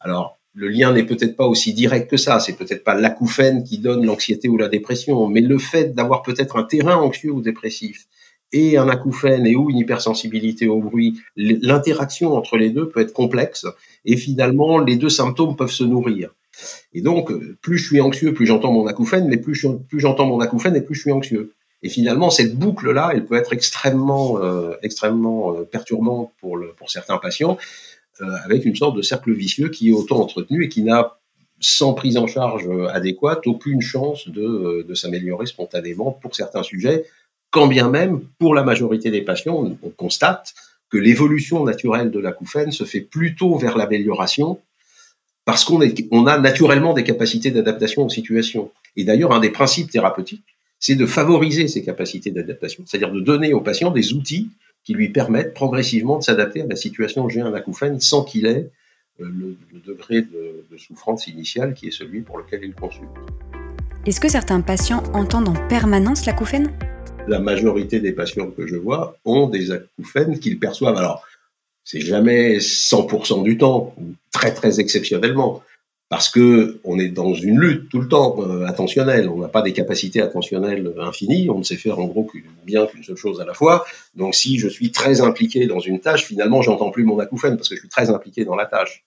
Alors, 0.00 0.38
le 0.54 0.68
lien 0.68 0.92
n'est 0.92 1.04
peut-être 1.04 1.36
pas 1.36 1.46
aussi 1.46 1.72
direct 1.72 2.10
que 2.10 2.16
ça, 2.16 2.38
c'est 2.38 2.54
peut-être 2.54 2.84
pas 2.84 2.94
l'acouphène 2.94 3.64
qui 3.64 3.78
donne 3.78 4.04
l'anxiété 4.04 4.48
ou 4.48 4.58
la 4.58 4.68
dépression, 4.68 5.26
mais 5.28 5.40
le 5.40 5.58
fait 5.58 5.94
d'avoir 5.94 6.22
peut-être 6.22 6.56
un 6.56 6.64
terrain 6.64 6.96
anxieux 6.96 7.30
ou 7.30 7.40
dépressif 7.40 8.06
et 8.52 8.76
un 8.76 8.88
acouphène 8.88 9.46
et 9.46 9.56
ou 9.56 9.70
une 9.70 9.78
hypersensibilité 9.78 10.68
au 10.68 10.80
bruit, 10.80 11.20
l'interaction 11.36 12.34
entre 12.34 12.58
les 12.58 12.70
deux 12.70 12.88
peut 12.88 13.00
être 13.00 13.14
complexe 13.14 13.66
et 14.04 14.16
finalement 14.16 14.78
les 14.78 14.96
deux 14.96 15.08
symptômes 15.08 15.56
peuvent 15.56 15.70
se 15.70 15.84
nourrir. 15.84 16.34
Et 16.92 17.00
donc, 17.00 17.32
plus 17.62 17.78
je 17.78 17.86
suis 17.86 18.00
anxieux, 18.02 18.34
plus 18.34 18.44
j'entends 18.44 18.72
mon 18.72 18.86
acouphène, 18.86 19.26
mais 19.26 19.38
plus 19.38 19.54
j'entends 19.94 20.26
mon 20.26 20.40
acouphène 20.40 20.76
et 20.76 20.82
plus 20.82 20.94
je 20.94 21.00
suis 21.00 21.12
anxieux. 21.12 21.54
Et 21.82 21.88
finalement, 21.88 22.30
cette 22.30 22.56
boucle-là, 22.56 23.10
elle 23.12 23.24
peut 23.24 23.34
être 23.34 23.52
extrêmement, 23.52 24.38
euh, 24.38 24.74
extrêmement 24.82 25.54
euh, 25.54 25.64
perturbante 25.64 26.32
pour, 26.40 26.58
certains 26.86 27.18
patients, 27.18 27.58
euh, 28.20 28.26
avec 28.44 28.64
une 28.64 28.76
sorte 28.76 28.96
de 28.96 29.02
cercle 29.02 29.32
vicieux 29.32 29.68
qui 29.68 29.90
est 29.90 29.92
autant 29.92 30.20
entretenu 30.20 30.64
et 30.64 30.68
qui 30.68 30.82
n'a, 30.82 31.18
sans 31.60 31.94
prise 31.94 32.16
en 32.16 32.26
charge 32.26 32.68
adéquate, 32.90 33.46
aucune 33.46 33.80
chance 33.80 34.28
de, 34.28 34.86
s'améliorer 34.94 35.46
spontanément 35.46 36.12
pour 36.12 36.34
certains 36.36 36.62
sujets, 36.62 37.04
quand 37.50 37.66
bien 37.66 37.88
même, 37.90 38.20
pour 38.38 38.54
la 38.54 38.62
majorité 38.62 39.10
des 39.10 39.22
patients, 39.22 39.76
on 39.82 39.90
constate 39.90 40.54
que 40.88 40.98
l'évolution 40.98 41.64
naturelle 41.64 42.10
de 42.10 42.18
l'acouphène 42.18 42.70
se 42.70 42.84
fait 42.84 43.00
plutôt 43.00 43.56
vers 43.56 43.76
l'amélioration 43.76 44.60
parce 45.44 45.64
qu'on 45.64 45.80
on 46.10 46.26
a 46.26 46.38
naturellement 46.38 46.94
des 46.94 47.04
capacités 47.04 47.50
d'adaptation 47.50 48.04
aux 48.04 48.08
situations. 48.08 48.70
Et 48.96 49.04
d'ailleurs, 49.04 49.32
un 49.32 49.40
des 49.40 49.50
principes 49.50 49.90
thérapeutiques, 49.90 50.51
c'est 50.82 50.96
de 50.96 51.06
favoriser 51.06 51.68
ses 51.68 51.84
capacités 51.84 52.32
d'adaptation, 52.32 52.82
c'est-à-dire 52.84 53.12
de 53.12 53.20
donner 53.20 53.54
au 53.54 53.60
patient 53.60 53.92
des 53.92 54.14
outils 54.14 54.50
qui 54.82 54.94
lui 54.94 55.10
permettent 55.10 55.54
progressivement 55.54 56.18
de 56.18 56.24
s'adapter 56.24 56.62
à 56.62 56.66
la 56.66 56.74
situation 56.74 57.24
où 57.24 57.30
j'ai 57.30 57.40
un 57.40 57.54
acouphène 57.54 58.00
sans 58.00 58.24
qu'il 58.24 58.46
ait 58.46 58.68
le, 59.20 59.56
degré 59.86 60.22
de, 60.22 60.64
de, 60.68 60.76
souffrance 60.76 61.28
initiale 61.28 61.74
qui 61.74 61.86
est 61.86 61.92
celui 61.92 62.22
pour 62.22 62.36
lequel 62.36 62.64
il 62.64 62.74
consulte. 62.74 63.06
Est-ce 64.06 64.20
que 64.20 64.28
certains 64.28 64.60
patients 64.60 65.04
entendent 65.14 65.50
en 65.50 65.68
permanence 65.68 66.26
l'acouphène? 66.26 66.72
La 67.28 67.38
majorité 67.38 68.00
des 68.00 68.12
patients 68.12 68.50
que 68.50 68.66
je 68.66 68.74
vois 68.74 69.16
ont 69.24 69.46
des 69.46 69.70
acouphènes 69.70 70.40
qu'ils 70.40 70.58
perçoivent. 70.58 70.96
Alors, 70.96 71.24
c'est 71.84 72.00
jamais 72.00 72.58
100% 72.58 73.44
du 73.44 73.56
temps, 73.56 73.94
très 74.32 74.52
très 74.52 74.80
exceptionnellement 74.80 75.62
parce 76.12 76.28
que 76.28 76.78
on 76.84 76.98
est 76.98 77.08
dans 77.08 77.32
une 77.32 77.58
lutte 77.58 77.88
tout 77.88 77.98
le 77.98 78.06
temps 78.06 78.36
euh, 78.38 78.66
attentionnelle. 78.66 79.30
On 79.30 79.38
n'a 79.38 79.48
pas 79.48 79.62
des 79.62 79.72
capacités 79.72 80.20
attentionnelles 80.20 80.92
infinies. 81.00 81.48
On 81.48 81.56
ne 81.56 81.62
sait 81.62 81.78
faire 81.78 81.98
en 82.00 82.04
gros 82.04 82.30
bien 82.66 82.84
qu'une 82.84 83.02
seule 83.02 83.16
chose 83.16 83.40
à 83.40 83.46
la 83.46 83.54
fois. 83.54 83.86
Donc, 84.14 84.34
si 84.34 84.58
je 84.58 84.68
suis 84.68 84.92
très 84.92 85.22
impliqué 85.22 85.66
dans 85.66 85.80
une 85.80 86.00
tâche, 86.00 86.26
finalement, 86.26 86.60
j'entends 86.60 86.90
plus 86.90 87.04
mon 87.04 87.18
acouphène 87.18 87.56
parce 87.56 87.70
que 87.70 87.76
je 87.76 87.80
suis 87.80 87.88
très 87.88 88.10
impliqué 88.10 88.44
dans 88.44 88.56
la 88.56 88.66
tâche. 88.66 89.06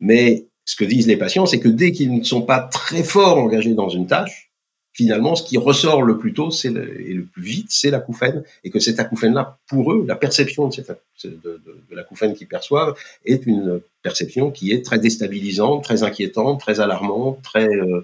Mais 0.00 0.48
ce 0.64 0.74
que 0.74 0.84
disent 0.84 1.06
les 1.06 1.16
patients, 1.16 1.46
c'est 1.46 1.60
que 1.60 1.68
dès 1.68 1.92
qu'ils 1.92 2.12
ne 2.12 2.24
sont 2.24 2.42
pas 2.42 2.58
très 2.58 3.04
fort 3.04 3.38
engagés 3.38 3.74
dans 3.74 3.88
une 3.88 4.08
tâche, 4.08 4.51
finalement, 4.92 5.34
ce 5.34 5.42
qui 5.42 5.56
ressort 5.56 6.02
le 6.02 6.18
plus 6.18 6.32
tôt 6.34 6.50
c'est 6.50 6.68
et 6.68 7.14
le 7.14 7.24
plus 7.24 7.42
vite, 7.42 7.66
c'est 7.70 7.90
l'acouphène, 7.90 8.42
et 8.64 8.70
que 8.70 8.78
cet 8.78 9.00
acouphène-là, 9.00 9.58
pour 9.66 9.92
eux, 9.92 10.04
la 10.06 10.16
perception 10.16 10.68
de, 10.68 10.74
cette, 10.74 10.88
de, 11.24 11.30
de, 11.30 11.60
de 11.90 11.96
l'acouphène 11.96 12.34
qu'ils 12.34 12.46
perçoivent 12.46 12.94
est 13.24 13.46
une 13.46 13.80
perception 14.02 14.50
qui 14.50 14.72
est 14.72 14.84
très 14.84 14.98
déstabilisante, 14.98 15.84
très 15.84 16.02
inquiétante, 16.02 16.60
très 16.60 16.80
alarmante, 16.80 17.40
très, 17.42 17.68
euh, 17.68 18.02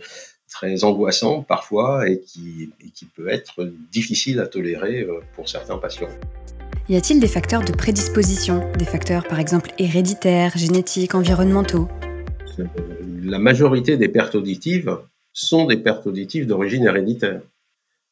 très 0.51 0.85
angoissante 0.85 1.47
parfois, 1.47 2.09
et 2.09 2.21
qui, 2.21 2.71
et 2.85 2.91
qui 2.91 3.05
peut 3.05 3.29
être 3.29 3.71
difficile 3.93 4.41
à 4.41 4.47
tolérer 4.47 5.03
euh, 5.03 5.21
pour 5.35 5.49
certains 5.49 5.77
patients. 5.77 6.09
Y 6.89 6.97
a-t-il 6.97 7.21
des 7.21 7.29
facteurs 7.29 7.63
de 7.63 7.73
prédisposition, 7.73 8.73
des 8.79 8.87
facteurs 8.87 9.27
par 9.29 9.41
exemple 9.41 9.73
héréditaires, 9.79 10.57
génétiques, 10.57 11.15
environnementaux? 11.15 11.87
La 13.23 13.39
majorité 13.39 13.99
des 13.99 14.09
pertes 14.09 14.35
auditives 14.35 14.97
sont 15.39 15.67
des 15.67 15.77
pertes 15.77 16.07
auditives 16.07 16.47
d'origine 16.47 16.85
héréditaire. 16.85 17.41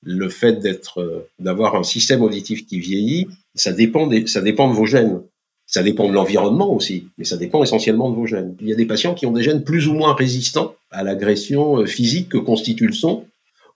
Le 0.02 0.28
fait 0.28 0.60
d'être, 0.60 1.00
euh, 1.00 1.28
d'avoir 1.38 1.74
un 1.74 1.82
système 1.82 2.22
auditif 2.22 2.66
qui 2.66 2.78
vieillit, 2.78 3.26
ça 3.54 3.72
dépend, 3.72 4.08
ça 4.26 4.40
dépend 4.40 4.68
de 4.68 4.74
vos 4.74 4.86
gènes. 4.86 5.22
Ça 5.66 5.82
dépend 5.82 6.08
de 6.08 6.12
l'environnement 6.12 6.72
aussi, 6.72 7.08
mais 7.18 7.24
ça 7.24 7.36
dépend 7.36 7.64
essentiellement 7.64 8.10
de 8.10 8.14
vos 8.14 8.26
gènes. 8.26 8.54
Il 8.60 8.68
y 8.68 8.72
a 8.72 8.76
des 8.76 8.86
patients 8.86 9.14
qui 9.14 9.26
ont 9.26 9.32
des 9.32 9.42
gènes 9.42 9.64
plus 9.64 9.88
ou 9.88 9.94
moins 9.94 10.14
résistants 10.14 10.76
à 10.92 11.02
l'agression 11.02 11.80
euh, 11.80 11.86
physique 11.86 12.28
que 12.28 12.38
constitue 12.38 12.86
le 12.86 12.92
son 12.92 13.24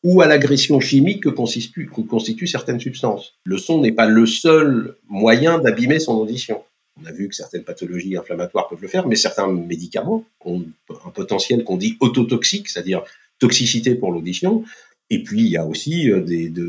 ou 0.05 0.23
à 0.23 0.27
l'agression 0.29 0.79
chimique 0.79 1.25
que 1.25 1.29
constituent 1.29 1.89
constitue 1.89 2.47
certaines 2.47 2.81
substances. 2.81 3.35
Le 3.45 3.59
son 3.59 3.81
n'est 3.81 3.93
pas 3.93 4.07
le 4.07 4.25
seul 4.27 4.97
moyen 5.09 5.59
d'abîmer 5.59 5.99
son 5.99 6.15
audition. 6.15 6.63
On 7.03 7.07
a 7.07 7.13
vu 7.13 7.29
que 7.29 7.35
certaines 7.35 7.65
pathologies 7.65 8.17
inflammatoires 8.17 8.69
peuvent 8.69 8.81
le 8.81 8.89
faire, 8.89 9.07
mais 9.07 9.17
certains 9.17 9.49
médicaments 9.49 10.25
ont 10.45 10.65
un 11.05 11.11
potentiel 11.11 11.65
qu'on 11.65 11.77
dit 11.77 11.97
autotoxique, 12.01 12.69
c'est-à-dire 12.69 13.03
toxicité 13.41 13.97
pour 13.97 14.13
l'audition. 14.13 14.65
Et 15.13 15.25
puis, 15.25 15.41
il 15.41 15.49
y 15.49 15.57
a 15.57 15.67
aussi 15.67 16.09
euh, 16.09 16.21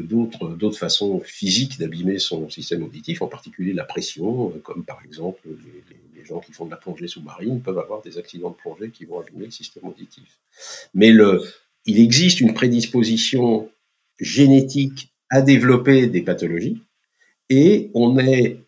d'autres, 0.01 0.49
d'autres 0.49 0.79
façons 0.79 1.21
physiques 1.23 1.77
d'abîmer 1.77 2.17
son 2.17 2.49
système 2.49 2.81
auditif, 2.83 3.21
en 3.21 3.27
particulier 3.27 3.73
la 3.73 3.83
pression, 3.83 4.49
euh, 4.49 4.59
comme 4.63 4.83
par 4.83 4.99
exemple 5.05 5.41
les, 6.15 6.25
gens 6.25 6.39
qui 6.39 6.51
font 6.51 6.65
de 6.65 6.71
la 6.71 6.77
plongée 6.77 7.07
sous-marine 7.07 7.61
peuvent 7.61 7.79
avoir 7.79 8.01
des 8.03 8.19
accidents 8.19 8.51
de 8.51 8.55
plongée 8.55 8.91
qui 8.91 9.05
vont 9.05 9.19
abîmer 9.19 9.45
le 9.45 9.51
système 9.51 9.85
auditif. 9.85 10.39
Mais 10.93 11.11
le, 11.11 11.41
il 11.87 11.99
existe 11.99 12.41
une 12.41 12.53
prédisposition 12.53 13.69
génétique 14.19 15.11
à 15.31 15.41
développer 15.41 16.05
des 16.05 16.21
pathologies 16.21 16.79
et 17.49 17.89
on 17.95 18.19
est 18.19 18.59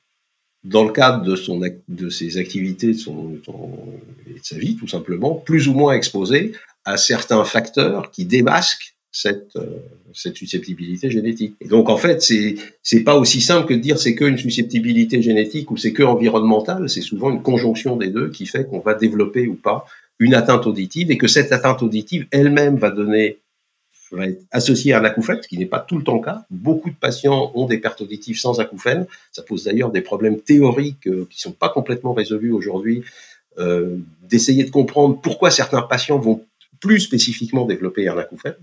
dans 0.64 0.84
le 0.84 0.92
cadre 0.92 1.24
de, 1.24 1.36
son, 1.36 1.62
de 1.88 2.10
ses 2.10 2.38
activités 2.38 2.88
de, 2.88 2.98
son, 2.98 3.34
de 3.34 3.42
sa 4.42 4.58
vie, 4.58 4.76
tout 4.76 4.88
simplement, 4.88 5.36
plus 5.36 5.68
ou 5.68 5.74
moins 5.74 5.94
exposé 5.94 6.54
à 6.86 6.98
certains 6.98 7.44
facteurs 7.46 8.12
qui 8.12 8.26
démasquent 8.26 8.96
cette, 9.12 9.56
euh, 9.56 9.78
cette 10.14 10.36
susceptibilité 10.36 11.10
génétique. 11.12 11.56
Et 11.62 11.68
donc 11.68 11.90
en 11.90 11.98
fait, 11.98 12.22
c'est 12.22 12.56
c'est 12.82 13.04
pas 13.04 13.16
aussi 13.16 13.42
simple 13.42 13.68
que 13.68 13.74
de 13.74 13.80
dire 13.80 14.00
c'est 14.00 14.16
qu'une 14.16 14.38
susceptibilité 14.38 15.22
génétique 15.22 15.70
ou 15.72 15.78
c'est 15.78 15.94
que 15.94 16.04
environnementale. 16.04 16.90
C'est 16.90 17.02
souvent 17.02 17.30
une 17.30 17.42
conjonction 17.42 17.96
des 17.96 18.10
deux 18.10 18.30
qui 18.30 18.46
fait 18.46 18.68
qu'on 18.68 18.80
va 18.80 18.96
développer 18.96 19.48
ou 19.48 19.54
pas 19.54 19.86
une 20.20 20.34
atteinte 20.34 20.68
auditive 20.68 21.12
et 21.12 21.18
que 21.18 21.28
cette 21.28 21.52
atteinte 21.52 21.84
auditive 21.84 22.28
elle-même 22.32 22.78
va 22.78 22.90
donner 22.90 23.40
va 24.12 24.28
être 24.28 24.44
associée 24.52 24.94
à 24.94 25.00
un 25.00 25.06
acouphène, 25.06 25.42
ce 25.42 25.48
qui 25.48 25.58
n'est 25.58 25.66
pas 25.66 25.80
tout 25.80 25.98
le 25.98 26.04
temps 26.04 26.16
le 26.16 26.24
cas. 26.24 26.46
Beaucoup 26.50 26.90
de 26.90 26.96
patients 26.96 27.52
ont 27.56 27.66
des 27.66 27.80
pertes 27.80 28.02
auditives 28.02 28.40
sans 28.40 28.60
acouphène. 28.60 29.08
Ça 29.32 29.42
pose 29.42 29.64
d'ailleurs 29.64 29.92
des 29.92 30.02
problèmes 30.02 30.40
théoriques 30.40 31.08
euh, 31.08 31.28
qui 31.30 31.42
sont 31.42 31.52
pas 31.52 31.70
complètement 31.70 32.14
résolus 32.14 32.52
aujourd'hui. 32.52 33.04
Euh, 33.60 33.98
d'essayer 34.24 34.64
de 34.64 34.72
comprendre 34.72 35.20
pourquoi 35.22 35.52
certains 35.52 35.84
patients 35.84 36.18
vont 36.18 36.44
plus 36.84 37.00
spécifiquement 37.00 37.66
développer 37.66 38.10
un 38.10 38.18
acouphène. 38.18 38.58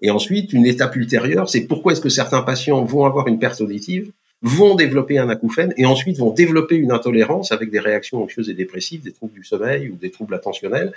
Et 0.00 0.10
ensuite, 0.10 0.52
une 0.52 0.66
étape 0.66 0.96
ultérieure, 0.96 1.48
c'est 1.48 1.62
pourquoi 1.68 1.92
est-ce 1.92 2.00
que 2.00 2.08
certains 2.08 2.42
patients 2.42 2.82
vont 2.82 3.04
avoir 3.04 3.28
une 3.28 3.38
perte 3.38 3.60
auditive, 3.60 4.10
vont 4.42 4.74
développer 4.74 5.18
un 5.18 5.28
acouphène 5.28 5.72
et 5.76 5.86
ensuite 5.86 6.18
vont 6.18 6.32
développer 6.32 6.74
une 6.74 6.90
intolérance 6.90 7.52
avec 7.52 7.70
des 7.70 7.78
réactions 7.78 8.20
anxieuses 8.20 8.50
et 8.50 8.54
dépressives, 8.54 9.02
des 9.02 9.12
troubles 9.12 9.34
du 9.34 9.44
sommeil 9.44 9.90
ou 9.90 9.94
des 9.94 10.10
troubles 10.10 10.34
attentionnels, 10.34 10.92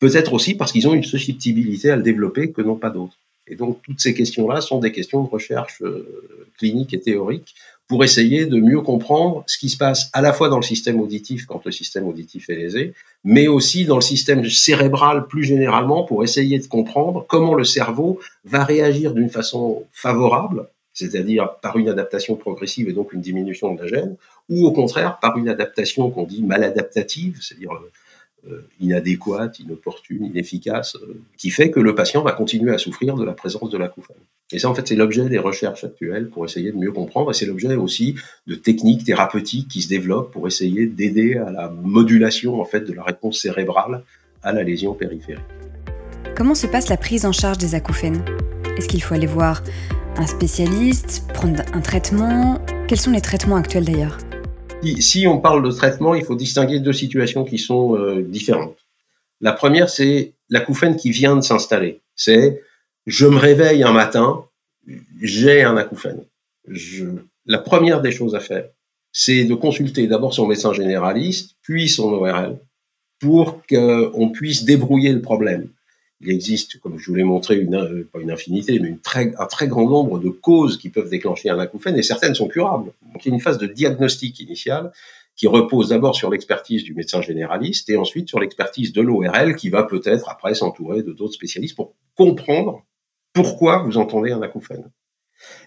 peut-être 0.00 0.32
aussi 0.32 0.54
parce 0.54 0.72
qu'ils 0.72 0.88
ont 0.88 0.94
une 0.94 1.04
susceptibilité 1.04 1.92
à 1.92 1.96
le 1.96 2.02
développer 2.02 2.50
que 2.50 2.62
non 2.62 2.74
pas 2.74 2.90
d'autres. 2.90 3.16
Et 3.46 3.54
donc 3.54 3.80
toutes 3.82 4.00
ces 4.00 4.12
questions-là 4.12 4.60
sont 4.60 4.80
des 4.80 4.90
questions 4.90 5.22
de 5.22 5.28
recherche 5.28 5.80
euh, 5.82 6.48
clinique 6.58 6.94
et 6.94 7.00
théorique 7.00 7.54
pour 7.86 8.02
essayer 8.02 8.46
de 8.46 8.58
mieux 8.58 8.80
comprendre 8.80 9.44
ce 9.46 9.56
qui 9.58 9.68
se 9.68 9.76
passe 9.76 10.10
à 10.12 10.20
la 10.20 10.32
fois 10.32 10.48
dans 10.48 10.56
le 10.56 10.64
système 10.64 11.00
auditif 11.00 11.46
quand 11.46 11.64
le 11.64 11.70
système 11.70 12.08
auditif 12.08 12.50
est 12.50 12.56
lésé, 12.56 12.94
mais 13.24 13.48
aussi 13.48 13.84
dans 13.84 13.96
le 13.96 14.02
système 14.02 14.48
cérébral 14.48 15.26
plus 15.26 15.44
généralement 15.44 16.04
pour 16.04 16.24
essayer 16.24 16.58
de 16.58 16.66
comprendre 16.66 17.24
comment 17.28 17.54
le 17.54 17.64
cerveau 17.64 18.20
va 18.44 18.64
réagir 18.64 19.14
d'une 19.14 19.30
façon 19.30 19.84
favorable, 19.92 20.68
c'est-à-dire 20.92 21.54
par 21.62 21.78
une 21.78 21.88
adaptation 21.88 22.36
progressive 22.36 22.88
et 22.88 22.92
donc 22.92 23.12
une 23.12 23.20
diminution 23.20 23.74
de 23.74 23.82
la 23.82 23.86
gêne, 23.86 24.16
ou 24.48 24.66
au 24.66 24.72
contraire 24.72 25.18
par 25.20 25.38
une 25.38 25.48
adaptation 25.48 26.10
qu'on 26.10 26.24
dit 26.24 26.42
maladaptative, 26.42 27.38
c'est-à-dire 27.40 27.72
euh, 27.72 27.90
inadéquate, 28.80 29.60
inopportune, 29.60 30.24
inefficace, 30.24 30.96
euh, 30.96 31.20
qui 31.36 31.50
fait 31.50 31.70
que 31.70 31.80
le 31.80 31.94
patient 31.94 32.22
va 32.22 32.32
continuer 32.32 32.72
à 32.72 32.78
souffrir 32.78 33.14
de 33.14 33.24
la 33.24 33.32
présence 33.32 33.70
de 33.70 33.78
l'acouphène. 33.78 34.16
Et 34.50 34.58
ça, 34.58 34.68
en 34.68 34.74
fait, 34.74 34.88
c'est 34.88 34.96
l'objet 34.96 35.28
des 35.28 35.38
recherches 35.38 35.84
actuelles 35.84 36.28
pour 36.28 36.44
essayer 36.44 36.72
de 36.72 36.76
mieux 36.76 36.92
comprendre, 36.92 37.30
et 37.30 37.34
c'est 37.34 37.46
l'objet 37.46 37.74
aussi 37.76 38.16
de 38.46 38.54
techniques 38.54 39.04
thérapeutiques 39.04 39.68
qui 39.68 39.80
se 39.80 39.88
développent 39.88 40.32
pour 40.32 40.46
essayer 40.46 40.86
d'aider 40.86 41.36
à 41.36 41.50
la 41.50 41.70
modulation, 41.70 42.60
en 42.60 42.64
fait, 42.64 42.80
de 42.80 42.92
la 42.92 43.02
réponse 43.02 43.40
cérébrale 43.40 44.02
à 44.42 44.52
la 44.52 44.62
lésion 44.62 44.94
périphérique. 44.94 45.44
Comment 46.36 46.54
se 46.54 46.66
passe 46.66 46.88
la 46.88 46.96
prise 46.96 47.24
en 47.24 47.32
charge 47.32 47.58
des 47.58 47.74
acouphènes? 47.74 48.24
Est-ce 48.76 48.88
qu'il 48.88 49.02
faut 49.02 49.14
aller 49.14 49.26
voir 49.26 49.62
un 50.16 50.26
spécialiste, 50.26 51.30
prendre 51.32 51.62
un 51.72 51.80
traitement? 51.80 52.60
Quels 52.88 53.00
sont 53.00 53.12
les 53.12 53.20
traitements 53.20 53.56
actuels 53.56 53.84
d'ailleurs? 53.84 54.18
Si 55.00 55.26
on 55.26 55.38
parle 55.38 55.64
de 55.64 55.70
traitement, 55.70 56.14
il 56.14 56.24
faut 56.24 56.34
distinguer 56.34 56.80
deux 56.80 56.92
situations 56.92 57.44
qui 57.44 57.58
sont 57.58 57.96
euh, 57.96 58.22
différentes. 58.22 58.78
La 59.40 59.52
première, 59.52 59.88
c'est 59.88 60.32
l'acouphène 60.48 60.96
qui 60.96 61.10
vient 61.10 61.36
de 61.36 61.40
s'installer. 61.40 62.00
C'est 62.14 62.62
je 63.06 63.26
me 63.26 63.38
réveille 63.38 63.82
un 63.82 63.92
matin, 63.92 64.44
j'ai 65.20 65.62
un 65.62 65.76
acouphène. 65.76 66.24
La 67.46 67.58
première 67.58 68.00
des 68.00 68.12
choses 68.12 68.34
à 68.34 68.40
faire, 68.40 68.66
c'est 69.10 69.44
de 69.44 69.54
consulter 69.54 70.06
d'abord 70.06 70.32
son 70.32 70.46
médecin 70.46 70.72
généraliste, 70.72 71.56
puis 71.62 71.88
son 71.88 72.12
ORL, 72.12 72.58
pour 73.18 73.62
qu'on 73.66 74.30
puisse 74.30 74.64
débrouiller 74.64 75.12
le 75.12 75.20
problème 75.20 75.68
il 76.22 76.30
existe, 76.30 76.78
comme 76.80 76.98
je 76.98 77.06
vous 77.06 77.14
l'ai 77.14 77.24
montré, 77.24 77.56
une, 77.56 77.74
euh, 77.74 78.08
pas 78.12 78.20
une 78.20 78.30
infinité, 78.30 78.78
mais 78.78 78.88
une 78.88 79.00
très, 79.00 79.32
un 79.38 79.46
très 79.46 79.66
grand 79.66 79.88
nombre 79.88 80.18
de 80.18 80.28
causes 80.28 80.78
qui 80.78 80.88
peuvent 80.88 81.10
déclencher 81.10 81.50
un 81.50 81.58
acouphène, 81.58 81.96
et 81.96 82.02
certaines 82.02 82.34
sont 82.34 82.48
curables. 82.48 82.92
Donc 83.12 83.24
il 83.24 83.28
y 83.28 83.32
a 83.32 83.34
une 83.34 83.40
phase 83.40 83.58
de 83.58 83.66
diagnostic 83.66 84.38
initial 84.40 84.92
qui 85.34 85.46
repose 85.46 85.88
d'abord 85.88 86.14
sur 86.14 86.30
l'expertise 86.30 86.84
du 86.84 86.94
médecin 86.94 87.22
généraliste 87.22 87.88
et 87.88 87.96
ensuite 87.96 88.28
sur 88.28 88.38
l'expertise 88.38 88.92
de 88.92 89.00
l'ORL 89.00 89.56
qui 89.56 89.70
va 89.70 89.82
peut-être 89.82 90.28
après 90.28 90.54
s'entourer 90.54 91.02
de 91.02 91.12
d'autres 91.12 91.32
spécialistes 91.32 91.74
pour 91.74 91.94
comprendre 92.14 92.84
pourquoi 93.32 93.78
vous 93.78 93.96
entendez 93.96 94.32
un 94.32 94.42
acouphène. 94.42 94.90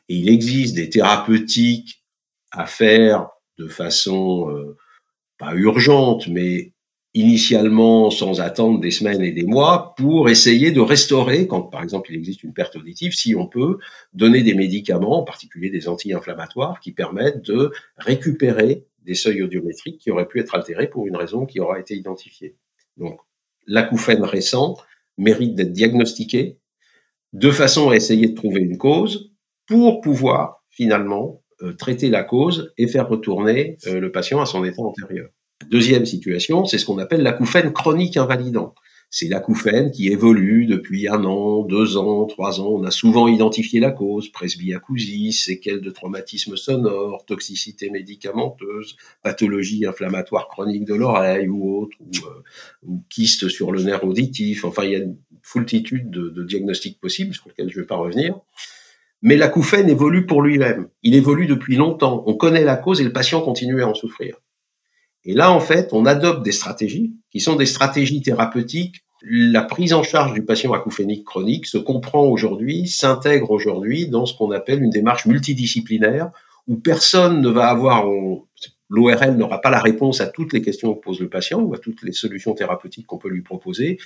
Et 0.08 0.16
il 0.18 0.30
existe 0.30 0.76
des 0.76 0.90
thérapeutiques 0.90 2.04
à 2.52 2.68
faire 2.68 3.30
de 3.58 3.68
façon 3.68 4.50
euh, 4.52 4.78
pas 5.38 5.54
urgente, 5.56 6.28
mais 6.28 6.74
initialement 7.16 8.12
sans 8.12 8.42
attendre 8.42 8.82
des 8.82 8.92
semaines 8.92 9.22
et 9.22 9.32
des 9.32 9.46
mois 9.46 9.96
pour 9.98 10.30
essayer 10.30 10.72
de 10.72 10.82
restaurer, 10.82 11.48
quand 11.48 11.62
par 11.62 11.82
exemple 11.82 12.12
il 12.12 12.18
existe 12.18 12.44
une 12.44 12.54
perte 12.54 12.76
auditive, 12.76 13.14
si 13.14 13.34
on 13.36 13.48
peut 13.48 13.80
donner 14.14 14.44
des 14.44 14.54
médicaments, 14.54 15.22
en 15.22 15.24
particulier 15.24 15.70
des 15.70 15.88
anti-inflammatoires, 15.88 16.82
qui 16.82 16.92
permettent 16.92 17.42
de 17.42 17.72
récupérer 17.98 18.86
des 19.06 19.16
seuils 19.16 19.42
audiométriques 19.42 19.98
qui 19.98 20.12
auraient 20.12 20.28
pu 20.28 20.42
être 20.42 20.56
altérés 20.56 20.90
pour 20.90 21.08
une 21.08 21.16
raison 21.16 21.46
qui 21.46 21.62
aura 21.62 21.80
été 21.80 21.96
identifiée. 21.96 22.58
Donc 22.98 23.18
l'acouphène 23.66 24.24
récent 24.24 24.76
mérite 25.18 25.56
d'être 25.56 25.72
diagnostiqué 25.72 26.60
de 27.32 27.52
façon 27.52 27.92
à 27.92 27.96
essayer 27.96 28.28
de 28.28 28.36
trouver 28.36 28.60
une 28.60 28.78
cause 28.78 29.32
pour 29.68 30.02
pouvoir 30.02 30.66
finalement 30.70 31.42
euh, 31.62 31.72
traiter 31.72 32.10
la 32.10 32.24
cause 32.24 32.74
et 32.78 32.88
faire 32.88 33.08
retourner 33.08 33.78
euh, 33.88 34.02
le 34.02 34.12
patient 34.12 34.42
à 34.42 34.46
son 34.46 34.66
état 34.66 34.82
antérieur. 34.82 35.30
Deuxième 35.70 36.06
situation, 36.06 36.66
c'est 36.66 36.78
ce 36.78 36.86
qu'on 36.86 36.98
appelle 36.98 37.22
l'acouphène 37.22 37.72
chronique 37.72 38.18
invalidant. 38.18 38.74
C'est 39.10 39.28
l'acouphène 39.30 39.92
qui 39.92 40.10
évolue 40.10 40.66
depuis 40.66 41.08
un 41.08 41.24
an, 41.24 41.64
deux 41.64 41.96
ans, 41.96 42.26
trois 42.26 42.60
ans. 42.60 42.68
On 42.70 42.84
a 42.84 42.92
souvent 42.92 43.28
identifié 43.28 43.80
la 43.80 43.92
cause, 43.92 44.30
presbyacousie, 44.30 45.32
séquelles 45.32 45.80
de 45.80 45.90
traumatisme 45.90 46.58
sonore, 46.58 47.24
toxicité 47.26 47.90
médicamenteuse, 47.90 48.98
pathologie 49.24 49.86
inflammatoire 49.86 50.48
chronique 50.48 50.86
de 50.86 50.96
l'oreille 50.96 51.48
ou 51.48 51.80
autre, 51.80 51.96
ou, 52.02 52.28
euh, 52.28 52.98
kyste 53.10 53.48
sur 53.48 53.72
le 53.72 53.84
nerf 53.84 54.04
auditif. 54.04 54.66
Enfin, 54.66 54.84
il 54.84 54.92
y 54.92 54.96
a 54.96 55.00
une 55.00 55.18
foultitude 55.44 56.10
de, 56.10 56.30
de 56.30 56.44
diagnostics 56.44 57.00
possibles 57.00 57.34
sur 57.34 57.48
lesquels 57.48 57.70
je 57.70 57.78
ne 57.78 57.84
vais 57.84 57.88
pas 57.88 57.96
revenir. 57.96 58.40
Mais 59.22 59.38
l'acouphène 59.38 59.88
évolue 59.88 60.26
pour 60.26 60.42
lui-même. 60.42 60.90
Il 61.04 61.16
évolue 61.16 61.48
depuis 61.48 61.78
longtemps. 61.78 62.24
On 62.28 62.36
connaît 62.36 62.66
la 62.66 62.76
cause 62.76 63.00
et 63.00 63.04
le 63.04 63.14
patient 63.14 63.42
continue 63.42 63.82
à 63.82 63.88
en 63.88 63.94
souffrir. 63.94 64.36
Et 65.26 65.34
là, 65.34 65.52
en 65.52 65.60
fait, 65.60 65.90
on 65.92 66.06
adopte 66.06 66.44
des 66.44 66.52
stratégies 66.52 67.14
qui 67.32 67.40
sont 67.40 67.56
des 67.56 67.66
stratégies 67.66 68.22
thérapeutiques. 68.22 69.02
La 69.24 69.64
prise 69.64 69.94
en 69.94 70.04
charge 70.04 70.34
du 70.34 70.46
patient 70.46 70.74
acouphénique 70.74 71.26
chronique 71.26 71.66
se 71.66 71.80
comprend 71.80 72.26
aujourd'hui, 72.26 72.88
s'intègre 72.88 73.50
aujourd'hui 73.50 74.08
dans 74.08 74.28
ce 74.28 74.38
qu'on 74.38 74.52
appelle 74.52 74.84
une 74.84 74.92
démarche 74.92 75.26
multidisciplinaire 75.26 76.30
où 76.68 76.78
personne 76.78 77.42
ne 77.42 77.50
va 77.50 77.68
avoir, 77.68 78.06
l'ORL 78.90 79.36
n'aura 79.36 79.62
pas 79.62 79.72
la 79.72 79.80
réponse 79.80 80.22
à 80.22 80.28
toutes 80.28 80.54
les 80.54 80.62
questions 80.62 80.94
que 80.94 81.02
pose 81.02 81.20
le 81.20 81.30
patient 81.30 81.60
ou 81.60 81.74
à 81.74 81.80
toutes 81.80 82.04
les 82.04 82.12
solutions 82.12 82.54
thérapeutiques 82.54 83.08
qu'on 83.08 83.18
peut 83.18 83.30
lui 83.30 83.42
proposer, 83.42 83.98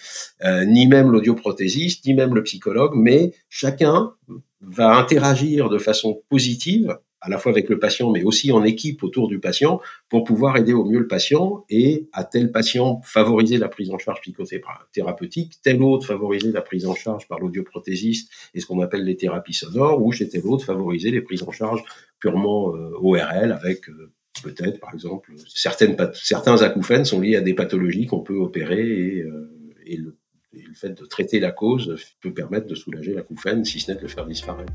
euh, 0.43 0.65
ni 0.65 0.87
même 0.87 1.11
l'audioprothésiste, 1.11 2.05
ni 2.05 2.13
même 2.13 2.33
le 2.33 2.43
psychologue, 2.43 2.93
mais 2.95 3.33
chacun 3.49 4.13
va 4.61 4.97
interagir 4.97 5.69
de 5.69 5.77
façon 5.77 6.21
positive 6.29 6.97
à 7.21 7.29
la 7.29 7.37
fois 7.37 7.51
avec 7.51 7.69
le 7.69 7.79
patient, 7.79 8.11
mais 8.11 8.23
aussi 8.23 8.51
en 8.51 8.63
équipe 8.63 9.03
autour 9.03 9.27
du 9.27 9.39
patient, 9.39 9.81
pour 10.09 10.23
pouvoir 10.23 10.57
aider 10.57 10.73
au 10.73 10.85
mieux 10.85 10.99
le 10.99 11.07
patient 11.07 11.65
et 11.69 12.07
à 12.13 12.23
tel 12.23 12.51
patient 12.51 13.01
favoriser 13.03 13.57
la 13.57 13.67
prise 13.67 13.91
en 13.91 13.97
charge 13.97 14.21
psychothérapeutique, 14.21 15.59
tel 15.61 15.81
autre 15.81 16.07
favoriser 16.07 16.51
la 16.51 16.61
prise 16.61 16.85
en 16.85 16.95
charge 16.95 17.27
par 17.27 17.39
l'audioprothésiste 17.39 18.31
et 18.53 18.59
ce 18.59 18.65
qu'on 18.65 18.81
appelle 18.81 19.03
les 19.03 19.17
thérapies 19.17 19.53
sonores, 19.53 20.03
ou 20.03 20.11
chez 20.11 20.29
tel 20.29 20.45
autre 20.45 20.65
favoriser 20.65 21.11
les 21.11 21.21
prises 21.21 21.43
en 21.43 21.51
charge 21.51 21.83
purement 22.19 22.75
euh, 22.75 22.91
ORL 23.01 23.51
avec 23.51 23.89
euh, 23.89 24.11
peut-être, 24.43 24.79
par 24.79 24.93
exemple, 24.93 25.33
certains 25.47 26.61
acouphènes 26.61 27.05
sont 27.05 27.19
liés 27.19 27.35
à 27.35 27.41
des 27.41 27.53
pathologies 27.53 28.05
qu'on 28.05 28.21
peut 28.21 28.37
opérer 28.37 28.81
et, 28.81 29.21
euh, 29.21 29.49
et, 29.85 29.97
le, 29.97 30.17
et 30.53 30.61
le 30.61 30.73
fait 30.73 30.89
de 30.89 31.05
traiter 31.05 31.39
la 31.39 31.51
cause 31.51 31.95
peut 32.21 32.33
permettre 32.33 32.67
de 32.67 32.75
soulager 32.75 33.13
l'acouphène, 33.13 33.65
si 33.65 33.79
ce 33.79 33.91
n'est 33.91 33.97
de 33.97 34.03
le 34.03 34.07
faire 34.07 34.25
disparaître. 34.25 34.73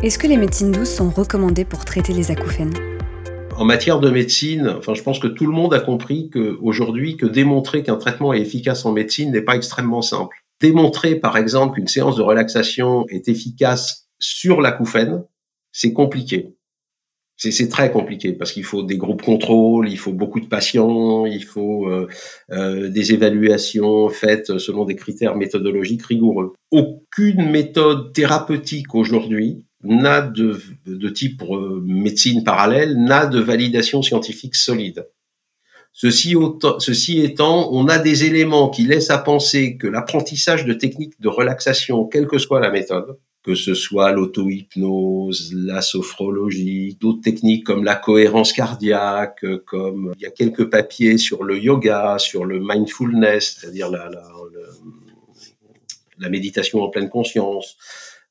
Est-ce 0.00 0.16
que 0.16 0.28
les 0.28 0.36
médecines 0.36 0.70
douces 0.70 0.94
sont 0.94 1.10
recommandées 1.10 1.64
pour 1.64 1.84
traiter 1.84 2.12
les 2.12 2.30
acouphènes? 2.30 2.72
En 3.56 3.64
matière 3.64 3.98
de 3.98 4.08
médecine, 4.10 4.68
enfin, 4.78 4.94
je 4.94 5.02
pense 5.02 5.18
que 5.18 5.26
tout 5.26 5.44
le 5.44 5.50
monde 5.50 5.74
a 5.74 5.80
compris 5.80 6.30
qu'aujourd'hui, 6.30 7.16
que 7.16 7.26
démontrer 7.26 7.82
qu'un 7.82 7.96
traitement 7.96 8.32
est 8.32 8.40
efficace 8.40 8.86
en 8.86 8.92
médecine 8.92 9.32
n'est 9.32 9.42
pas 9.42 9.56
extrêmement 9.56 10.00
simple. 10.00 10.36
Démontrer, 10.60 11.16
par 11.16 11.36
exemple, 11.36 11.74
qu'une 11.74 11.88
séance 11.88 12.14
de 12.14 12.22
relaxation 12.22 13.06
est 13.08 13.26
efficace 13.26 14.08
sur 14.20 14.60
l'acouphène, 14.60 15.24
c'est 15.72 15.92
compliqué. 15.92 16.54
C'est 17.36 17.68
très 17.68 17.90
compliqué 17.90 18.32
parce 18.32 18.52
qu'il 18.52 18.64
faut 18.64 18.84
des 18.84 18.96
groupes 18.96 19.22
contrôle, 19.22 19.88
il 19.88 19.98
faut 19.98 20.12
beaucoup 20.12 20.40
de 20.40 20.46
patients, 20.46 21.26
il 21.26 21.44
faut 21.44 21.88
euh, 21.88 22.08
euh, 22.50 22.88
des 22.88 23.12
évaluations 23.12 24.08
faites 24.08 24.58
selon 24.58 24.84
des 24.84 24.96
critères 24.96 25.36
méthodologiques 25.36 26.02
rigoureux. 26.02 26.54
Aucune 26.72 27.48
méthode 27.50 28.12
thérapeutique 28.12 28.94
aujourd'hui 28.94 29.67
n'a 29.82 30.20
de, 30.22 30.60
de 30.86 31.08
type 31.08 31.42
euh, 31.42 31.80
médecine 31.84 32.44
parallèle, 32.44 32.96
n'a 32.96 33.26
de 33.26 33.40
validation 33.40 34.02
scientifique 34.02 34.56
solide. 34.56 35.08
Ceci, 35.92 36.34
ceci 36.78 37.20
étant, 37.20 37.72
on 37.72 37.88
a 37.88 37.98
des 37.98 38.24
éléments 38.24 38.68
qui 38.68 38.84
laissent 38.84 39.10
à 39.10 39.18
penser 39.18 39.76
que 39.76 39.86
l'apprentissage 39.86 40.64
de 40.64 40.72
techniques 40.72 41.20
de 41.20 41.28
relaxation, 41.28 42.04
quelle 42.04 42.28
que 42.28 42.38
soit 42.38 42.60
la 42.60 42.70
méthode, 42.70 43.18
que 43.42 43.54
ce 43.54 43.74
soit 43.74 44.12
l'auto-hypnose, 44.12 45.52
la 45.54 45.80
sophrologie, 45.80 46.96
d'autres 47.00 47.22
techniques 47.22 47.64
comme 47.64 47.82
la 47.82 47.96
cohérence 47.96 48.52
cardiaque, 48.52 49.44
comme 49.64 50.12
il 50.18 50.22
y 50.22 50.26
a 50.26 50.30
quelques 50.30 50.68
papiers 50.70 51.18
sur 51.18 51.44
le 51.44 51.58
yoga, 51.58 52.18
sur 52.18 52.44
le 52.44 52.60
mindfulness, 52.60 53.58
c'est-à-dire 53.58 53.90
la, 53.90 54.10
la, 54.10 54.22
la, 56.18 56.28
méditation 56.28 56.82
en 56.82 56.90
pleine 56.90 57.08
conscience, 57.08 57.76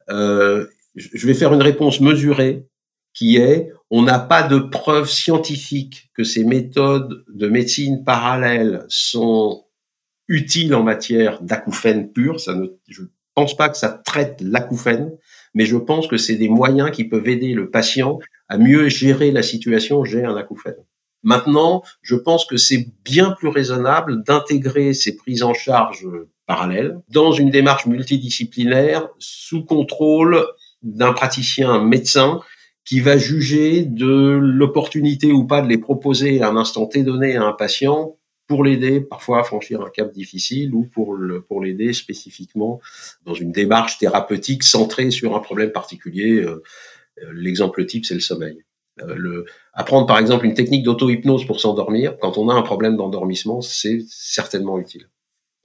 euh, 0.10 0.67
je 0.97 1.27
vais 1.27 1.33
faire 1.33 1.53
une 1.53 1.62
réponse 1.62 2.01
mesurée 2.01 2.65
qui 3.13 3.38
est 3.38 3.71
on 3.89 4.01
n'a 4.01 4.19
pas 4.19 4.43
de 4.43 4.60
preuves 4.60 5.10
scientifiques 5.10 6.10
que 6.13 6.23
ces 6.23 6.43
méthodes 6.43 7.23
de 7.29 7.47
médecine 7.47 8.03
parallèle 8.03 8.86
sont 8.89 9.65
utiles 10.27 10.75
en 10.75 10.83
matière 10.83 11.41
d'acouphène 11.41 12.12
pur. 12.12 12.39
Ça 12.39 12.53
ne, 12.53 12.67
je 12.88 13.03
pense 13.33 13.55
pas 13.55 13.69
que 13.69 13.77
ça 13.77 13.89
traite 13.89 14.41
l'acouphène, 14.41 15.12
mais 15.53 15.65
je 15.65 15.77
pense 15.77 16.07
que 16.07 16.17
c'est 16.17 16.36
des 16.36 16.49
moyens 16.49 16.91
qui 16.91 17.05
peuvent 17.05 17.27
aider 17.27 17.53
le 17.53 17.69
patient 17.69 18.19
à 18.49 18.57
mieux 18.57 18.89
gérer 18.89 19.31
la 19.31 19.43
situation 19.43 20.03
j'ai 20.03 20.25
un 20.25 20.36
acouphène. 20.36 20.75
Maintenant, 21.23 21.83
je 22.01 22.15
pense 22.15 22.45
que 22.45 22.57
c'est 22.57 22.88
bien 23.03 23.31
plus 23.31 23.47
raisonnable 23.47 24.23
d'intégrer 24.23 24.93
ces 24.93 25.15
prises 25.15 25.43
en 25.43 25.53
charge 25.53 26.05
parallèles 26.45 27.01
dans 27.10 27.31
une 27.31 27.49
démarche 27.49 27.86
multidisciplinaire 27.86 29.07
sous 29.17 29.65
contrôle 29.65 30.45
d'un 30.83 31.13
praticien 31.13 31.83
médecin 31.83 32.41
qui 32.85 32.99
va 33.01 33.17
juger 33.17 33.83
de 33.83 34.39
l'opportunité 34.41 35.31
ou 35.31 35.45
pas 35.45 35.61
de 35.61 35.67
les 35.67 35.77
proposer 35.77 36.41
à 36.41 36.49
un 36.49 36.55
instant 36.55 36.85
T 36.85 37.03
donné 37.03 37.35
à 37.35 37.43
un 37.43 37.53
patient 37.53 38.17
pour 38.47 38.63
l'aider 38.63 39.01
parfois 39.01 39.41
à 39.41 39.43
franchir 39.43 39.81
un 39.81 39.89
cap 39.89 40.11
difficile 40.13 40.73
ou 40.73 40.85
pour 40.85 41.15
l'aider 41.61 41.91
spécifiquement 41.91 42.79
dans 43.25 43.33
une 43.33 43.51
démarche 43.51 43.97
thérapeutique 43.97 44.63
centrée 44.63 45.11
sur 45.11 45.35
un 45.35 45.39
problème 45.39 45.71
particulier. 45.71 46.39
Euh, 46.39 46.63
euh, 47.23 47.31
l'exemple 47.33 47.85
type, 47.85 48.05
c'est 48.05 48.13
le 48.13 48.21
sommeil. 48.21 48.63
Euh, 49.01 49.43
apprendre 49.73 50.07
par 50.07 50.17
exemple 50.17 50.45
une 50.45 50.53
technique 50.53 50.83
d'auto-hypnose 50.83 51.45
pour 51.45 51.59
s'endormir, 51.59 52.17
quand 52.19 52.37
on 52.37 52.49
a 52.49 52.53
un 52.53 52.63
problème 52.63 52.95
d'endormissement, 52.95 53.61
c'est 53.61 53.99
certainement 54.07 54.79
utile 54.79 55.09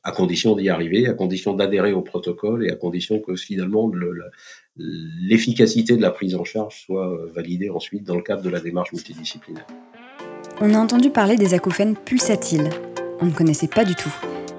à 0.04 0.12
condition 0.12 0.56
d'y 0.56 0.68
arriver, 0.68 1.06
à 1.06 1.14
condition 1.14 1.54
d'adhérer 1.54 1.92
au 1.92 2.02
protocole 2.02 2.66
et 2.66 2.70
à 2.70 2.76
condition 2.76 3.20
que 3.20 3.36
finalement 3.36 3.90
l'efficacité 4.76 5.96
de 5.96 6.02
la 6.02 6.10
prise 6.10 6.34
en 6.34 6.44
charge 6.44 6.82
soit 6.84 7.08
euh, 7.08 7.30
validée 7.32 7.70
ensuite 7.70 8.04
dans 8.04 8.16
le 8.16 8.22
cadre 8.22 8.42
de 8.42 8.48
la 8.48 8.60
démarche 8.60 8.92
multidisciplinaire. 8.92 9.66
On 10.60 10.74
a 10.74 10.78
entendu 10.78 11.10
parler 11.10 11.36
des 11.36 11.54
acouphènes 11.54 11.96
pulsatiles. 11.96 12.70
On 13.20 13.26
ne 13.26 13.32
connaissait 13.32 13.68
pas 13.68 13.84
du 13.84 13.94
tout. 13.94 14.12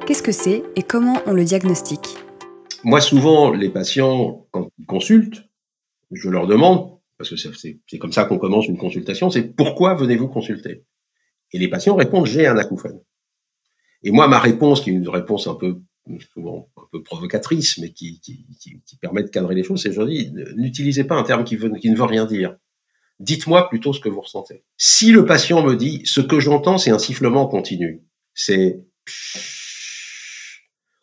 Qu'est-ce 0.05 0.23
que 0.23 0.31
c'est 0.31 0.63
et 0.75 0.83
comment 0.83 1.21
on 1.25 1.33
le 1.33 1.43
diagnostique? 1.43 2.17
Moi, 2.83 2.99
souvent, 2.99 3.51
les 3.51 3.69
patients, 3.69 4.45
quand 4.51 4.69
ils 4.77 4.85
consultent, 4.85 5.43
je 6.11 6.29
leur 6.29 6.47
demande, 6.47 6.97
parce 7.17 7.29
que 7.29 7.35
c'est 7.37 7.97
comme 7.99 8.11
ça 8.11 8.25
qu'on 8.25 8.37
commence 8.37 8.67
une 8.67 8.77
consultation, 8.77 9.29
c'est 9.29 9.43
pourquoi 9.43 9.93
venez-vous 9.93 10.27
consulter? 10.27 10.83
Et 11.53 11.59
les 11.59 11.69
patients 11.69 11.95
répondent 11.95 12.25
j'ai 12.25 12.47
un 12.47 12.57
acouphène. 12.57 12.99
Et 14.03 14.11
moi, 14.11 14.27
ma 14.27 14.39
réponse, 14.39 14.81
qui 14.81 14.89
est 14.89 14.93
une 14.93 15.09
réponse 15.09 15.47
un 15.47 15.55
peu 15.55 15.81
souvent 16.33 16.69
un 16.77 16.83
peu 16.91 17.01
provocatrice, 17.01 17.77
mais 17.77 17.91
qui, 17.91 18.19
permet 19.01 19.23
de 19.23 19.29
cadrer 19.29 19.55
les 19.55 19.63
choses, 19.63 19.81
c'est 19.81 19.93
je 19.93 20.01
dis, 20.01 20.33
n'utilisez 20.57 21.05
pas 21.05 21.15
un 21.15 21.23
terme 21.23 21.43
qui, 21.43 21.57
qui 21.57 21.89
ne 21.89 21.95
veut 21.95 22.03
rien 22.03 22.25
dire. 22.25 22.55
Dites-moi 23.19 23.69
plutôt 23.69 23.93
ce 23.93 23.99
que 23.99 24.09
vous 24.09 24.21
ressentez. 24.21 24.63
Si 24.77 25.11
le 25.11 25.25
patient 25.25 25.63
me 25.63 25.75
dit, 25.75 26.01
ce 26.05 26.19
que 26.19 26.39
j'entends, 26.39 26.77
c'est 26.77 26.91
un 26.91 26.99
sifflement 26.99 27.47
continu, 27.47 28.03
c'est 28.33 28.81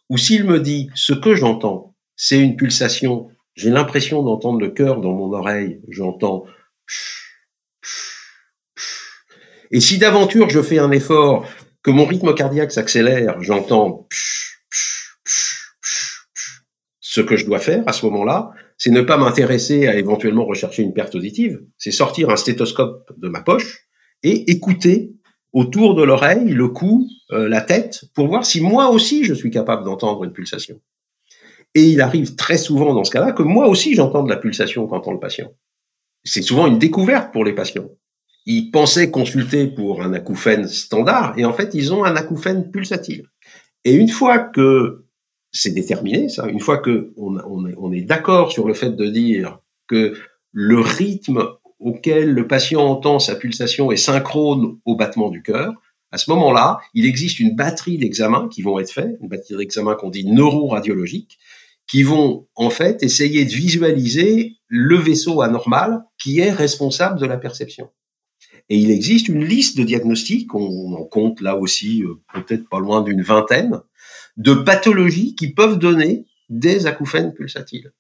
ou 0.09 0.19
s'il 0.19 0.45
me 0.45 0.59
dit, 0.59 0.91
ce 0.95 1.13
que 1.13 1.35
j'entends, 1.35 1.95
c'est 2.17 2.41
une 2.41 2.57
pulsation, 2.57 3.29
j'ai 3.55 3.71
l'impression 3.71 4.23
d'entendre 4.23 4.59
le 4.59 4.71
cœur 4.71 5.01
dans 5.01 5.13
mon 5.13 5.33
oreille, 5.33 5.81
j'entends 5.89 6.45
et 9.71 9.81
si 9.81 9.99
d'aventure 9.99 10.51
je 10.51 10.61
fais 10.63 10.79
un 10.79 10.91
effort 10.91 11.47
que 11.83 11.91
mon 11.91 12.05
rythme 12.05 12.35
cardiaque 12.35 12.73
s'accélère, 12.73 13.41
j'entends 13.43 14.07
ce 17.01 17.21
que 17.21 17.37
je 17.37 17.47
dois 17.47 17.59
faire 17.59 17.83
à 17.87 17.93
ce 17.93 18.07
moment-là, 18.07 18.51
c'est 18.79 18.91
ne 18.91 19.01
pas 19.01 19.17
m'intéresser 19.17 19.89
à 19.89 19.97
éventuellement 19.97 20.45
rechercher 20.45 20.83
une 20.83 20.95
perte 20.95 21.15
auditive, 21.15 21.61
c'est 21.77 21.91
sortir 21.91 22.31
un 22.31 22.37
stéthoscope 22.37 23.11
de 23.17 23.29
ma 23.29 23.43
poche 23.43 23.87
et 24.23 24.51
écouter 24.51 25.13
autour 25.53 25.95
de 25.95 26.05
l'oreille, 26.05 26.49
le 26.49 26.69
cou, 26.69 27.09
euh, 27.33 27.49
la 27.49 27.61
tête, 27.61 28.05
pour 28.15 28.29
voir 28.29 28.47
si 28.47 28.61
moi 28.61 28.91
aussi 28.91 29.25
je 29.25 29.35
suis 29.35 29.51
capable 29.51 29.85
d'entendre 29.85 30.23
une 30.25 30.33
pulsation. 30.33 30.81
Et 31.75 31.83
il 31.83 32.01
arrive 32.01 32.37
très 32.37 32.59
souvent 32.59 32.95
dans 32.95 33.05
ce 33.05 33.11
cas-là 33.11 33.33
que 33.33 33.43
moi 33.43 33.69
aussi 33.69 33.95
j'entends 33.95 34.23
de 34.23 34.31
la 34.31 34.37
pulsation 34.37 34.87
quand 34.87 35.07
on 35.09 35.13
le 35.13 35.21
patient. 35.21 35.53
C'est 36.25 36.43
souvent 36.43 36.67
une 36.67 36.79
découverte 36.79 37.33
pour 37.33 37.45
les 37.45 37.55
patients 37.55 37.89
ils 38.53 38.71
pensaient 38.73 39.13
consulter 39.13 39.69
pour 39.69 40.03
un 40.03 40.13
acouphène 40.13 40.67
standard 40.67 41.35
et 41.39 41.45
en 41.45 41.53
fait 41.53 41.71
ils 41.73 41.93
ont 41.95 42.05
un 42.05 42.17
acouphène 42.17 42.71
pulsatile. 42.71 43.27
Et 43.85 43.95
une 43.95 44.09
fois 44.09 44.41
que 44.41 45.07
c'est 45.53 45.71
déterminé, 45.71 46.29
ça, 46.29 46.49
une 46.49 46.59
fois 46.59 46.79
que 46.79 47.13
on, 47.17 47.93
est, 47.93 48.03
d'accord 48.03 48.51
sur 48.51 48.67
le 48.67 48.75
fait 48.75 48.91
de 48.91 49.07
dire 49.07 49.61
que 49.87 50.15
le 50.53 50.81
rythme 50.81 51.45
auquel 51.79 52.33
le 52.33 52.47
patient 52.49 52.83
entend 52.83 53.21
sa 53.21 53.37
pulsation 53.37 53.93
est 53.93 53.97
synchrone 53.97 54.79
au 54.85 54.97
battement 54.97 55.31
du 55.31 55.43
cœur, 55.43 55.73
À 56.13 56.19
ce 56.19 56.29
moment-là, 56.33 56.81
il 56.93 57.07
existe 57.07 57.39
une 57.39 57.55
batterie 57.55 57.99
d'examens 57.99 58.49
qui 58.49 58.63
vont 58.63 58.81
être 58.81 58.91
faits, 58.91 59.17
une 59.23 59.29
batterie 59.29 59.57
d'examens 59.57 59.95
qu'on 59.95 60.11
dit 60.11 60.27
neuroradiologiques, 60.27 61.39
qui 61.87 62.03
vont 62.03 62.49
en 62.57 62.71
fait 62.71 63.05
essayer 63.05 63.45
de 63.45 63.53
visualiser 63.53 64.57
le 64.67 64.97
vaisseau 64.97 65.41
anormal 65.41 66.03
qui 66.19 66.41
est 66.41 66.51
responsable 66.51 67.21
de 67.21 67.27
la 67.27 67.37
perception. 67.37 67.91
Et 68.71 68.79
il 68.79 68.91
existe 68.93 69.29
une 69.29 69.45
liste 69.45 69.77
de 69.77 69.83
diagnostics, 69.83 70.55
on 70.55 70.95
en 70.95 71.05
compte 71.05 71.41
là 71.41 71.57
aussi 71.57 72.05
euh, 72.05 72.15
peut-être 72.33 72.69
pas 72.69 72.79
loin 72.79 73.03
d'une 73.03 73.21
vingtaine, 73.21 73.81
de 74.37 74.55
pathologies 74.55 75.35
qui 75.35 75.53
peuvent 75.53 75.79
donner 75.79 76.25
des 76.49 76.87
acouphènes 76.87 77.35
pulsatiles. 77.35 77.93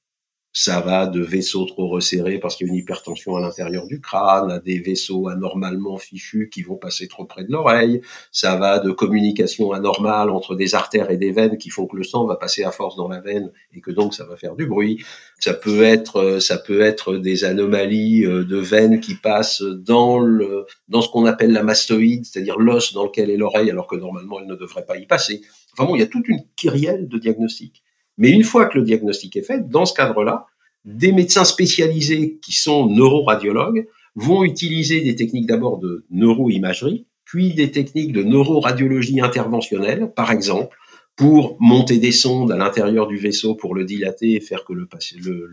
Ça 0.53 0.81
va 0.81 1.07
de 1.07 1.21
vaisseaux 1.21 1.65
trop 1.65 1.89
resserrés 1.89 2.41
parce 2.41 2.57
qu'il 2.57 2.67
y 2.67 2.71
a 2.71 2.73
une 2.73 2.79
hypertension 2.81 3.37
à 3.37 3.41
l'intérieur 3.41 3.87
du 3.87 4.01
crâne, 4.01 4.51
à 4.51 4.59
des 4.59 4.81
vaisseaux 4.81 5.29
anormalement 5.29 5.97
fichus 5.97 6.51
qui 6.53 6.63
vont 6.63 6.75
passer 6.75 7.07
trop 7.07 7.25
près 7.25 7.45
de 7.45 7.53
l'oreille. 7.53 8.01
Ça 8.33 8.57
va 8.57 8.81
de 8.81 8.91
communication 8.91 9.71
anormale 9.71 10.29
entre 10.29 10.57
des 10.57 10.75
artères 10.75 11.13
et 11.13 11.17
des 11.17 11.31
veines 11.31 11.57
qui 11.57 11.71
font 11.71 11.87
que 11.87 11.97
le 11.97 12.03
sang 12.03 12.27
va 12.27 12.35
passer 12.35 12.65
à 12.65 12.73
force 12.73 12.97
dans 12.97 13.07
la 13.07 13.21
veine 13.21 13.53
et 13.75 13.81
que 13.81 13.93
donc 13.93 14.13
ça 14.13 14.25
va 14.25 14.37
faire 14.37 14.57
du 14.57 14.67
bruit. 14.67 15.05
Ça 15.39 15.55
peut 15.55 15.83
être, 15.83 16.17
euh, 16.17 16.41
ça 16.41 16.59
peut 16.59 16.81
être 16.81 17.17
des 17.17 17.45
anomalies 17.45 18.25
euh, 18.27 18.45
de 18.45 18.57
veines 18.57 18.99
qui 18.99 19.15
passent 19.15 19.63
dans 19.63 20.19
le, 20.19 20.67
dans 20.89 21.01
ce 21.01 21.09
qu'on 21.11 21.27
appelle 21.27 21.53
la 21.53 21.63
mastoïde, 21.63 22.25
c'est-à-dire 22.25 22.59
l'os 22.59 22.93
dans 22.93 23.05
lequel 23.05 23.31
est 23.31 23.37
l'oreille 23.37 23.71
alors 23.71 23.87
que 23.87 23.97
normalement 23.97 24.41
elle 24.41 24.49
ne 24.49 24.57
devrait 24.57 24.85
pas 24.85 24.97
y 24.97 25.07
passer. 25.07 25.43
Enfin 25.75 25.85
bon, 25.85 25.95
il 25.95 26.01
y 26.01 26.03
a 26.03 26.09
toute 26.09 26.27
une 26.27 26.43
kyrielle 26.57 27.09
de 27.09 27.19
diagnostics. 27.19 27.85
Mais 28.21 28.31
une 28.31 28.45
fois 28.45 28.67
que 28.67 28.79
le 28.79 28.85
diagnostic 28.85 29.35
est 29.37 29.43
fait, 29.43 29.67
dans 29.69 29.87
ce 29.87 29.95
cadre-là, 29.95 30.47
des 30.85 31.11
médecins 31.11 31.45
spécialisés 31.45 32.39
qui 32.43 32.53
sont 32.53 32.87
neuroradiologues 32.87 33.89
vont 34.15 34.45
utiliser 34.45 35.01
des 35.01 35.17
techniques 35.17 35.47
d'abord 35.47 35.79
de 35.79 36.05
neuroimagerie, 36.11 37.07
puis 37.25 37.55
des 37.55 37.71
techniques 37.71 38.13
de 38.13 38.23
neuroradiologie 38.23 39.23
interventionnelle, 39.23 40.13
par 40.15 40.33
exemple, 40.33 40.77
pour 41.17 41.57
monter 41.61 41.99
des 41.99 42.13
sondes 42.13 42.53
à 42.53 42.57
l'intérieur 42.57 43.07
du 43.07 43.17
vaisseau 43.17 43.55
pour 43.55 43.75
le 43.75 43.85
dilater 43.85 44.35
et 44.35 44.41
faire 44.41 44.65
que 44.65 44.75
le, 44.75 44.87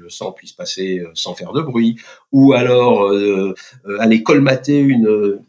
sang 0.10 0.34
puisse 0.34 0.54
passer 0.54 1.00
euh, 1.00 1.10
sans 1.14 1.36
faire 1.36 1.54
de 1.54 1.62
bruit, 1.62 1.98
ou 2.34 2.52
alors 2.54 3.06
euh, 3.06 3.54
euh, 3.86 3.98
aller 4.00 4.24
colmater 4.24 4.80
une, 4.80 5.40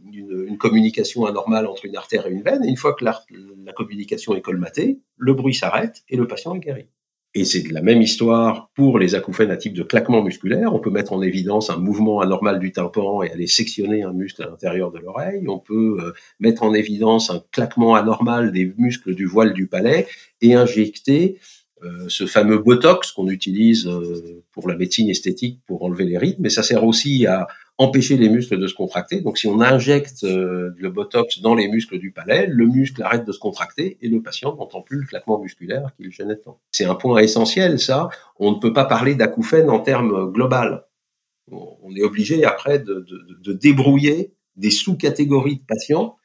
communication 0.58 1.24
anormale 1.24 1.68
entre 1.68 1.84
une 1.84 1.96
artère 1.96 2.26
et 2.26 2.30
une 2.30 2.42
veine. 2.42 2.64
Et 2.64 2.68
une 2.68 2.76
fois 2.76 2.94
que 2.94 3.04
la, 3.04 3.22
la 3.64 3.72
communication 3.72 4.34
est 4.34 4.40
colmatée, 4.40 4.98
le 5.16 5.32
bruit 5.34 5.54
s'arrête 5.54 6.02
et 6.08 6.16
le 6.16 6.26
patient 6.26 6.52
est 6.56 6.58
guéri. 6.58 6.86
Et 7.34 7.44
c'est 7.44 7.70
la 7.70 7.82
même 7.82 8.00
histoire 8.00 8.70
pour 8.74 8.98
les 8.98 9.14
acouphènes 9.14 9.50
à 9.50 9.56
type 9.56 9.74
de 9.74 9.82
claquement 9.82 10.22
musculaire. 10.22 10.74
On 10.74 10.80
peut 10.80 10.90
mettre 10.90 11.12
en 11.12 11.20
évidence 11.20 11.68
un 11.68 11.76
mouvement 11.76 12.20
anormal 12.20 12.58
du 12.58 12.72
tympan 12.72 13.22
et 13.22 13.30
aller 13.30 13.46
sectionner 13.46 14.02
un 14.02 14.12
muscle 14.12 14.42
à 14.42 14.46
l'intérieur 14.46 14.90
de 14.90 14.98
l'oreille. 14.98 15.46
On 15.46 15.58
peut 15.58 15.98
euh, 16.00 16.12
mettre 16.40 16.62
en 16.62 16.72
évidence 16.72 17.30
un 17.30 17.42
claquement 17.52 17.94
anormal 17.94 18.50
des 18.50 18.72
muscles 18.78 19.14
du 19.14 19.26
voile 19.26 19.52
du 19.52 19.66
palais 19.66 20.06
et 20.40 20.54
injecter 20.54 21.38
euh, 21.84 22.08
ce 22.08 22.26
fameux 22.26 22.58
Botox 22.58 23.12
qu'on 23.12 23.28
utilise 23.28 23.86
euh, 23.86 24.42
pour 24.50 24.66
la 24.66 24.76
médecine 24.76 25.08
esthétique 25.10 25.60
pour 25.66 25.84
enlever 25.84 26.04
les 26.04 26.18
rythmes, 26.18 26.42
mais 26.42 26.48
ça 26.48 26.64
sert 26.64 26.82
aussi 26.82 27.26
à 27.26 27.46
empêcher 27.78 28.16
les 28.16 28.28
muscles 28.28 28.58
de 28.58 28.66
se 28.66 28.74
contracter. 28.74 29.20
Donc 29.20 29.38
si 29.38 29.46
on 29.46 29.60
injecte 29.60 30.24
euh, 30.24 30.70
le 30.76 30.90
Botox 30.90 31.40
dans 31.40 31.54
les 31.54 31.68
muscles 31.68 31.98
du 31.98 32.10
palais, 32.10 32.46
le 32.48 32.66
muscle 32.66 33.02
arrête 33.02 33.24
de 33.24 33.32
se 33.32 33.38
contracter 33.38 33.98
et 34.02 34.08
le 34.08 34.20
patient 34.20 34.54
n'entend 34.56 34.82
plus 34.82 34.98
le 35.00 35.06
claquement 35.06 35.38
musculaire 35.38 35.92
qui 35.96 36.02
le 36.02 36.10
gênait 36.10 36.36
tant. 36.36 36.60
C'est 36.72 36.84
un 36.84 36.96
point 36.96 37.18
essentiel, 37.20 37.78
ça. 37.78 38.08
On 38.38 38.52
ne 38.52 38.58
peut 38.58 38.72
pas 38.72 38.84
parler 38.84 39.14
d'acouphène 39.14 39.70
en 39.70 39.78
termes 39.78 40.32
global. 40.32 40.86
On 41.50 41.94
est 41.96 42.02
obligé 42.02 42.44
après 42.44 42.78
de, 42.78 43.06
de, 43.08 43.38
de 43.42 43.52
débrouiller 43.52 44.34
des 44.56 44.70
sous-catégories 44.70 45.60
de 45.60 45.64
patients 45.64 46.16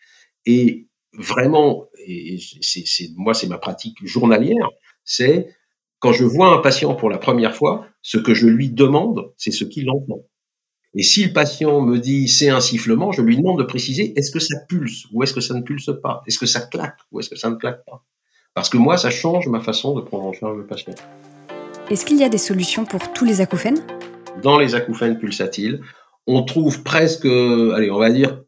et 0.45 0.87
vraiment, 1.13 1.87
et 2.05 2.39
c'est, 2.61 3.09
moi 3.15 3.33
c'est 3.33 3.47
ma 3.47 3.57
pratique 3.57 4.05
journalière, 4.05 4.67
c'est 5.05 5.55
quand 5.99 6.11
je 6.11 6.25
vois 6.25 6.53
un 6.53 6.57
patient 6.57 6.95
pour 6.95 7.09
la 7.09 7.17
première 7.17 7.55
fois, 7.55 7.87
ce 8.01 8.17
que 8.17 8.33
je 8.33 8.47
lui 8.47 8.69
demande, 8.69 9.31
c'est 9.37 9.51
ce 9.51 9.63
qu'il 9.63 9.89
entend. 9.89 10.25
Et 10.95 11.01
si 11.01 11.25
le 11.25 11.33
patient 11.33 11.81
me 11.81 11.97
dit 11.97 12.27
c'est 12.27 12.49
un 12.49 12.59
sifflement, 12.59 13.11
je 13.11 13.21
lui 13.21 13.37
demande 13.37 13.57
de 13.57 13.63
préciser 13.63 14.13
est-ce 14.17 14.31
que 14.31 14.39
ça 14.39 14.55
pulse 14.69 15.07
ou 15.11 15.23
est-ce 15.23 15.33
que 15.33 15.41
ça 15.41 15.55
ne 15.55 15.61
pulse 15.61 15.89
pas? 16.01 16.21
Est-ce 16.27 16.37
que 16.37 16.45
ça 16.45 16.61
claque 16.61 16.99
ou 17.11 17.19
est-ce 17.19 17.29
que 17.29 17.35
ça 17.35 17.49
ne 17.49 17.55
claque 17.55 17.83
pas? 17.85 18.03
Parce 18.53 18.69
que 18.69 18.77
moi, 18.77 18.97
ça 18.97 19.09
change 19.09 19.47
ma 19.47 19.59
façon 19.59 19.95
de 19.95 20.01
prendre 20.01 20.25
en 20.25 20.33
charge 20.33 20.57
le 20.57 20.67
patient. 20.67 20.93
Est-ce 21.89 22.05
qu'il 22.05 22.17
y 22.17 22.23
a 22.23 22.29
des 22.29 22.37
solutions 22.37 22.85
pour 22.85 23.11
tous 23.11 23.25
les 23.25 23.41
acouphènes? 23.41 23.79
Dans 24.43 24.59
les 24.59 24.75
acouphènes 24.75 25.17
pulsatiles, 25.17 25.81
on 26.27 26.43
trouve 26.43 26.83
presque, 26.83 27.25
allez, 27.25 27.89
on 27.89 27.97
va 27.97 28.11
dire, 28.11 28.43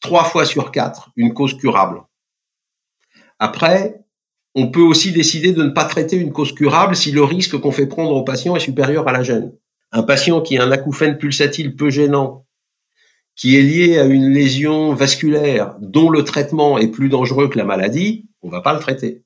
trois 0.00 0.24
fois 0.24 0.44
sur 0.44 0.70
quatre, 0.72 1.10
une 1.16 1.32
cause 1.32 1.56
curable. 1.56 2.02
Après, 3.38 4.04
on 4.54 4.70
peut 4.70 4.82
aussi 4.82 5.12
décider 5.12 5.52
de 5.52 5.62
ne 5.62 5.70
pas 5.70 5.84
traiter 5.84 6.16
une 6.16 6.32
cause 6.32 6.52
curable 6.54 6.94
si 6.94 7.10
le 7.10 7.24
risque 7.24 7.58
qu'on 7.58 7.72
fait 7.72 7.86
prendre 7.86 8.12
au 8.12 8.22
patient 8.22 8.54
est 8.54 8.60
supérieur 8.60 9.08
à 9.08 9.12
la 9.12 9.22
gêne. 9.22 9.52
Un 9.92 10.02
patient 10.02 10.40
qui 10.40 10.58
a 10.58 10.64
un 10.64 10.72
acouphène 10.72 11.18
pulsatile 11.18 11.76
peu 11.76 11.90
gênant, 11.90 12.46
qui 13.36 13.56
est 13.56 13.62
lié 13.62 13.98
à 13.98 14.04
une 14.04 14.30
lésion 14.30 14.94
vasculaire 14.94 15.76
dont 15.80 16.10
le 16.10 16.24
traitement 16.24 16.78
est 16.78 16.88
plus 16.88 17.08
dangereux 17.08 17.48
que 17.48 17.58
la 17.58 17.64
maladie, 17.64 18.28
on 18.42 18.48
va 18.48 18.62
pas 18.62 18.72
le 18.72 18.80
traiter. 18.80 19.22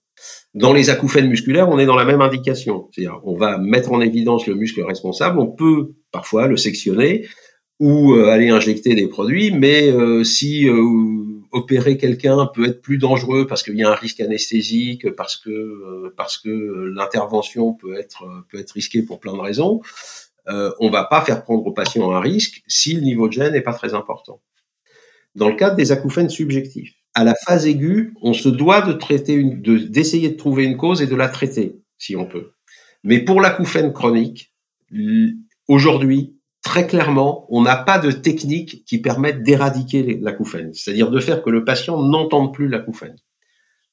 Dans 0.53 0.73
les 0.73 0.91
acouphènes 0.91 1.29
musculaires, 1.29 1.69
on 1.69 1.79
est 1.79 1.87
dans 1.87 1.97
la 1.97 2.05
même 2.05 2.21
indication. 2.21 2.89
C'est-à-dire, 2.93 3.21
on 3.25 3.37
va 3.37 3.57
mettre 3.57 3.93
en 3.93 4.01
évidence 4.01 4.47
le 4.47 4.55
muscle 4.55 4.83
responsable, 4.83 5.39
on 5.39 5.47
peut 5.47 5.93
parfois 6.11 6.49
le 6.49 6.57
sectionner 6.57 7.27
ou 7.79 8.15
euh, 8.15 8.29
aller 8.29 8.51
injecter 8.51 8.95
des 8.95 9.09
produits, 9.09 9.53
mais 9.53 9.91
euh, 9.91 10.23
si 10.23 10.69
euh, 10.69 10.77
opérer 11.53 11.97
quelqu'un 11.97 12.47
peut 12.53 12.67
être 12.67 12.83
plus 12.83 12.99
dangereux 12.99 13.47
parce 13.47 13.63
qu'il 13.63 13.77
y 13.77 13.83
a 13.83 13.91
un 13.91 13.95
risque 13.95 14.21
anesthésique, 14.21 15.11
parce 15.15 15.37
que 15.37 16.11
que 16.45 16.93
l'intervention 16.95 17.73
peut 17.73 17.99
être 17.99 18.25
peut 18.51 18.59
être 18.59 18.73
risquée 18.73 19.03
pour 19.03 19.19
plein 19.19 19.33
de 19.33 19.41
raisons, 19.41 19.81
euh, 20.51 20.73
on 20.81 20.91
va 20.91 21.05
pas 21.05 21.23
faire 21.23 21.43
prendre 21.43 21.67
au 21.67 21.73
patient 21.73 22.11
un 22.13 22.21
risque 22.21 22.63
si 22.67 22.95
le 22.95 23.03
niveau 23.03 23.29
de 23.29 23.33
gêne 23.33 23.53
n'est 23.53 23.61
pas 23.61 23.75
très 23.75 23.95
important. 23.95 24.43
Dans 25.35 25.49
le 25.49 25.55
cadre 25.55 25.77
des 25.77 25.93
acouphènes 25.93 26.29
subjectifs, 26.29 26.95
à 27.15 27.25
la 27.25 27.35
phase 27.35 27.67
aiguë, 27.67 28.15
on 28.23 28.33
se 28.33 28.49
doit 28.49 28.83
de 28.83 28.93
traiter 28.93 29.43
d'essayer 29.43 30.31
de 30.31 30.37
trouver 30.37 30.65
une 30.65 30.77
cause 30.77 31.03
et 31.03 31.07
de 31.07 31.17
la 31.17 31.29
traiter, 31.29 31.81
si 31.99 32.17
on 32.17 32.27
peut. 32.27 32.53
Mais 33.05 33.21
pour 33.21 33.41
l'acouphène 33.41 33.93
chronique, 33.93 34.53
aujourd'hui, 35.69 36.37
très 36.63 36.87
clairement, 36.87 37.47
on 37.49 37.63
n'a 37.63 37.77
pas 37.77 37.99
de 37.99 38.11
technique 38.11 38.85
qui 38.85 39.01
permette 39.01 39.43
d'éradiquer 39.43 40.19
l'acouphène, 40.21 40.73
c'est-à-dire 40.75 41.11
de 41.11 41.21
faire 41.21 41.43
que 41.43 41.51
le 41.51 41.65
patient 41.65 42.03
n'entende 42.03 42.53
plus 42.53 42.69
l'acouphène. 42.69 43.17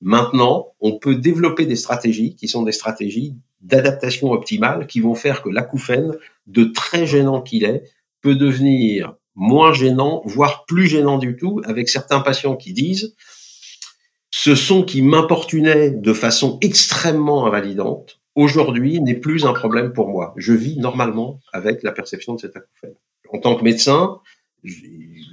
Maintenant, 0.02 0.74
on 0.80 1.00
peut 1.00 1.16
développer 1.16 1.66
des 1.66 1.76
stratégies 1.76 2.36
qui 2.36 2.48
sont 2.48 2.64
des 2.64 2.72
stratégies 2.72 3.36
d'adaptation 3.62 4.32
optimale 4.32 4.88
qui 4.88 5.00
vont 5.00 5.16
faire 5.16 5.42
que 5.42 5.50
l'acouphène, 5.50 6.16
de 6.46 6.66
très 6.66 7.08
gênant 7.08 7.42
qu'il 7.42 7.64
est, 7.64 7.84
peut 8.22 8.36
devenir 8.36 9.16
moins 9.36 9.74
gênant, 9.74 10.22
voire 10.26 10.66
plus 10.66 10.88
gênant 10.88 11.18
du 11.18 11.36
tout, 11.36 11.62
avec 11.66 11.90
certains 11.90 12.20
patients 12.20 12.56
qui 12.56 12.74
disent 12.74 13.16
ce 14.32 14.56
son 14.56 14.84
qui 14.84 15.02
m'importunait 15.02 15.90
de 15.90 16.14
façon 16.14 16.58
extrêmement 16.62 17.48
invalidante, 17.48 18.20
aujourd'hui 18.36 19.02
n'est 19.02 19.16
plus 19.16 19.46
un 19.46 19.54
problème 19.54 19.94
pour 19.94 20.10
moi. 20.10 20.34
Je 20.38 20.54
vis 20.54 20.78
normalement 20.78 21.40
avec 21.54 21.82
la 21.82 21.92
perception 21.92 22.36
de 22.36 22.42
cet 22.42 22.56
acouphène. 22.56 22.94
En 23.34 23.40
tant 23.40 23.56
que 23.56 23.64
médecin, 23.64 24.20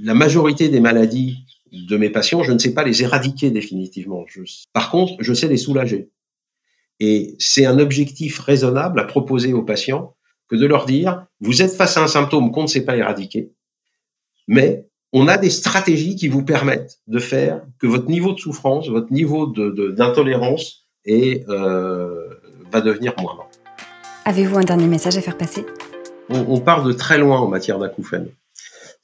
la 0.02 0.14
majorité 0.14 0.68
des 0.68 0.80
maladies 0.80 1.43
de 1.88 1.96
mes 1.96 2.10
patients, 2.10 2.42
je 2.42 2.52
ne 2.52 2.58
sais 2.58 2.72
pas 2.72 2.84
les 2.84 3.02
éradiquer 3.02 3.50
définitivement. 3.50 4.24
par 4.72 4.90
contre, 4.90 5.14
je 5.18 5.34
sais 5.34 5.48
les 5.48 5.56
soulager. 5.56 6.10
Et 7.00 7.34
c'est 7.38 7.66
un 7.66 7.78
objectif 7.78 8.38
raisonnable 8.38 9.00
à 9.00 9.04
proposer 9.04 9.52
aux 9.52 9.62
patients 9.62 10.14
que 10.48 10.56
de 10.56 10.66
leur 10.66 10.86
dire, 10.86 11.26
vous 11.40 11.62
êtes 11.62 11.72
face 11.72 11.96
à 11.96 12.02
un 12.02 12.06
symptôme 12.06 12.52
qu'on 12.52 12.62
ne 12.62 12.68
sait 12.68 12.84
pas 12.84 12.96
éradiquer, 12.96 13.50
mais 14.46 14.86
on 15.12 15.28
a 15.28 15.38
des 15.38 15.50
stratégies 15.50 16.16
qui 16.16 16.28
vous 16.28 16.44
permettent 16.44 16.98
de 17.06 17.18
faire 17.18 17.62
que 17.78 17.86
votre 17.86 18.08
niveau 18.08 18.32
de 18.32 18.38
souffrance, 18.38 18.88
votre 18.88 19.12
niveau 19.12 19.46
d'intolérance 19.46 20.86
de, 21.06 21.44
euh, 21.48 22.28
va 22.72 22.80
devenir 22.80 23.14
moindre. 23.18 23.48
Avez-vous 24.24 24.58
un 24.58 24.64
dernier 24.64 24.86
message 24.86 25.16
à 25.16 25.20
faire 25.20 25.38
passer? 25.38 25.64
On, 26.28 26.40
on, 26.48 26.60
part 26.60 26.82
de 26.82 26.92
très 26.92 27.18
loin 27.18 27.38
en 27.38 27.48
matière 27.48 27.78
d'acouphènes. 27.78 28.28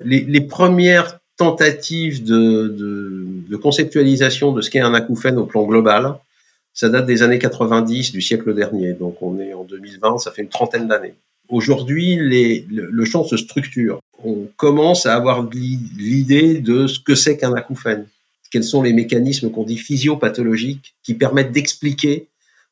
Les, 0.01 0.23
les, 0.23 0.41
premières 0.41 1.20
tentative 1.41 2.23
de, 2.23 3.57
conceptualisation 3.63 4.53
de 4.53 4.61
ce 4.61 4.69
qu'est 4.69 4.81
un 4.81 4.93
acouphène 4.93 5.39
au 5.39 5.47
plan 5.47 5.65
global, 5.65 6.17
ça 6.75 6.91
date 6.91 7.07
des 7.07 7.23
années 7.23 7.39
90 7.39 8.13
du 8.13 8.21
siècle 8.21 8.55
dernier. 8.55 8.93
Donc 8.93 9.23
on 9.23 9.41
est 9.41 9.55
en 9.55 9.65
2020, 9.65 10.19
ça 10.19 10.33
fait 10.33 10.43
une 10.43 10.51
trentaine 10.51 10.87
d'années. 10.87 11.15
Aujourd'hui, 11.49 12.17
le, 12.21 13.05
champ 13.07 13.25
se 13.25 13.39
structure. 13.39 14.01
On 14.23 14.49
commence 14.59 15.07
à 15.07 15.15
avoir 15.15 15.49
l'idée 15.51 16.59
de 16.61 16.87
ce 16.87 17.01
que 17.01 17.15
c'est 17.15 17.39
qu'un 17.39 17.55
acouphène. 17.55 18.07
Quels 18.51 18.65
sont 18.65 18.83
les 18.83 18.93
mécanismes 18.93 19.51
qu'on 19.51 19.65
dit 19.65 19.79
physiopathologiques 19.79 20.95
qui 21.03 21.15
permettent 21.15 21.53
d'expliquer 21.53 22.29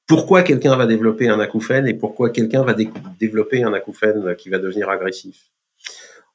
pourquoi 0.06 0.42
quelqu'un 0.42 0.76
va 0.76 0.86
développer 0.86 1.28
un 1.28 1.40
acouphène 1.40 1.88
et 1.88 1.94
pourquoi 1.94 2.28
quelqu'un 2.28 2.64
va 2.64 2.74
développer 3.18 3.62
un 3.62 3.72
acouphène 3.72 4.36
qui 4.36 4.50
va 4.50 4.58
devenir 4.58 4.90
agressif? 4.90 5.46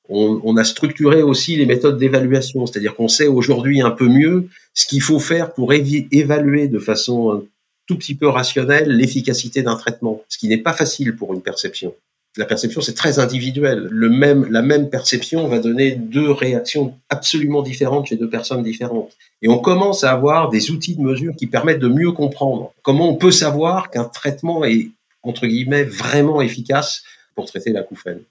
On, 0.10 0.58
a 0.58 0.64
structuré 0.64 1.22
aussi 1.22 1.56
les 1.56 1.66
méthodes 1.66 1.98
d'évaluation, 1.98 2.66
c'est-à-dire 2.66 2.94
qu'on 2.96 3.08
sait 3.08 3.28
aujourd'hui 3.28 3.82
un 3.82 3.92
peu 3.92 4.08
mieux 4.08 4.50
ce 4.74 4.86
qu'il 4.86 5.02
faut 5.02 5.20
faire 5.20 5.54
pour 5.54 5.72
évaluer 5.74 6.68
de 6.68 6.80
façon 6.80 7.46
tout 7.88 7.98
petit 7.98 8.16
peu 8.16 8.28
rationnelle 8.28 8.90
l'efficacité 8.90 9.62
d'un 9.64 9.76
traitement, 9.76 10.22
ce 10.30 10.38
qui 10.38 10.48
n'est 10.48 10.58
pas 10.58 10.74
facile 10.74 11.16
pour 11.16 11.34
une 11.34 11.42
perception. 11.42 11.94
La 12.36 12.46
perception, 12.46 12.82
c'est 12.82 12.96
très 12.96 13.20
individuel. 13.20 13.88
Le 13.92 14.10
même, 14.10 14.52
la 14.52 14.64
même 14.64 14.90
perception 14.90 15.48
va 15.48 15.60
donner 15.60 15.92
deux 15.92 16.32
réactions 16.32 16.98
absolument 17.10 17.62
différentes 17.62 18.08
chez 18.08 18.16
deux 18.16 18.30
personnes 18.30 18.64
différentes. 18.64 19.16
Et 19.44 19.50
on 19.50 19.60
commence 19.60 20.04
à 20.04 20.12
avoir 20.12 20.50
des 20.50 20.72
outils 20.72 20.96
de 20.96 21.02
mesure 21.02 21.36
qui 21.36 21.46
permettent 21.46 21.80
de 21.80 21.88
mieux 21.88 22.12
comprendre 22.12 22.74
comment 22.82 23.10
on 23.10 23.16
peut 23.16 23.32
savoir 23.32 23.92
qu'un 23.92 24.06
traitement 24.06 24.66
est, 24.66 24.90
entre 25.22 25.46
guillemets, 25.46 25.84
vraiment 25.84 26.42
efficace 26.42 27.04
pour 27.36 27.46
traiter 27.46 27.72
l'acouphène. 27.72 28.22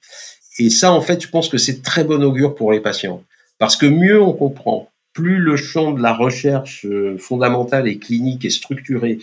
Et 0.59 0.71
ça, 0.71 0.93
en 0.93 1.01
fait, 1.01 1.23
je 1.23 1.29
pense 1.29 1.49
que 1.49 1.59
c'est 1.59 1.83
très 1.83 2.05
bon 2.05 2.23
augure 2.23 2.55
pour 2.55 2.73
les 2.73 2.81
patients. 2.81 3.23
Parce 3.59 3.77
que 3.77 3.87
mieux 3.87 4.21
on 4.21 4.33
comprend, 4.33 4.91
plus 5.13 5.39
le 5.39 5.57
champ 5.57 5.93
de 5.93 6.03
la 6.03 6.13
recherche 6.15 6.87
euh, 6.87 7.17
fondamentale 7.19 7.87
et 7.87 7.99
clinique 7.99 8.45
est 8.45 8.51
structuré, 8.51 9.19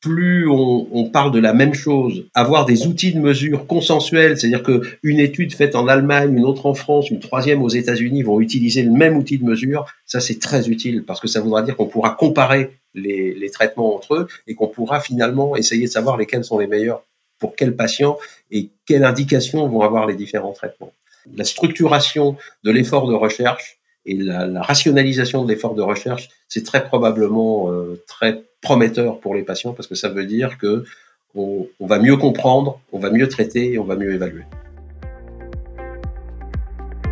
plus 0.00 0.46
on, 0.46 1.08
parle 1.10 1.32
de 1.32 1.38
la 1.38 1.54
même 1.54 1.72
chose, 1.72 2.26
avoir 2.34 2.66
des 2.66 2.86
outils 2.86 3.14
de 3.14 3.20
mesure 3.20 3.66
consensuels, 3.66 4.36
c'est-à-dire 4.36 4.62
qu'une 4.62 5.18
étude 5.18 5.54
faite 5.54 5.74
en 5.74 5.88
Allemagne, 5.88 6.36
une 6.36 6.44
autre 6.44 6.66
en 6.66 6.74
France, 6.74 7.08
une 7.08 7.20
troisième 7.20 7.62
aux 7.62 7.70
États-Unis 7.70 8.22
vont 8.22 8.38
utiliser 8.38 8.82
le 8.82 8.90
même 8.90 9.16
outil 9.16 9.38
de 9.38 9.44
mesure, 9.44 9.86
ça 10.04 10.20
c'est 10.20 10.38
très 10.38 10.68
utile 10.68 11.04
parce 11.06 11.20
que 11.20 11.28
ça 11.28 11.40
voudra 11.40 11.62
dire 11.62 11.74
qu'on 11.74 11.86
pourra 11.86 12.10
comparer 12.10 12.72
les 12.92 13.50
traitements 13.50 13.94
entre 13.94 14.14
eux 14.14 14.28
et 14.46 14.54
qu'on 14.54 14.68
pourra 14.68 15.00
finalement 15.00 15.56
essayer 15.56 15.86
de 15.86 15.90
savoir 15.90 16.18
lesquels 16.18 16.44
sont 16.44 16.58
les 16.58 16.66
meilleurs 16.66 17.02
pour 17.44 17.56
quels 17.56 17.76
patients 17.76 18.16
et 18.50 18.70
quelles 18.86 19.04
indications 19.04 19.68
vont 19.68 19.82
avoir 19.82 20.06
les 20.06 20.14
différents 20.14 20.54
traitements. 20.54 20.94
La 21.36 21.44
structuration 21.44 22.38
de 22.62 22.70
l'effort 22.70 23.06
de 23.06 23.12
recherche 23.12 23.76
et 24.06 24.16
la, 24.16 24.62
rationalisation 24.62 25.44
de 25.44 25.52
l'effort 25.52 25.74
de 25.74 25.82
recherche, 25.82 26.30
c'est 26.48 26.64
très 26.64 26.86
probablement 26.86 27.70
euh, 27.70 28.02
très 28.06 28.44
prometteur 28.62 29.20
pour 29.20 29.34
les 29.34 29.42
patients 29.42 29.74
parce 29.74 29.88
que 29.88 29.94
ça 29.94 30.08
veut 30.08 30.24
dire 30.24 30.56
que 30.56 30.86
on, 31.34 31.68
va 31.80 31.98
mieux 31.98 32.16
comprendre, 32.16 32.80
on 32.92 32.98
va 32.98 33.10
mieux 33.10 33.28
traiter 33.28 33.74
et 33.74 33.78
on 33.78 33.84
va 33.84 33.96
mieux 33.96 34.14
évaluer. 34.14 34.44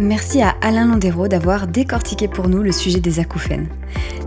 Merci 0.00 0.42
à 0.42 0.54
Alain 0.62 0.86
Landero 0.86 1.28
d'avoir 1.28 1.66
décortiqué 1.66 2.26
pour 2.26 2.48
nous 2.48 2.62
le 2.62 2.72
sujet 2.72 3.00
des 3.00 3.20
acouphènes. 3.20 3.68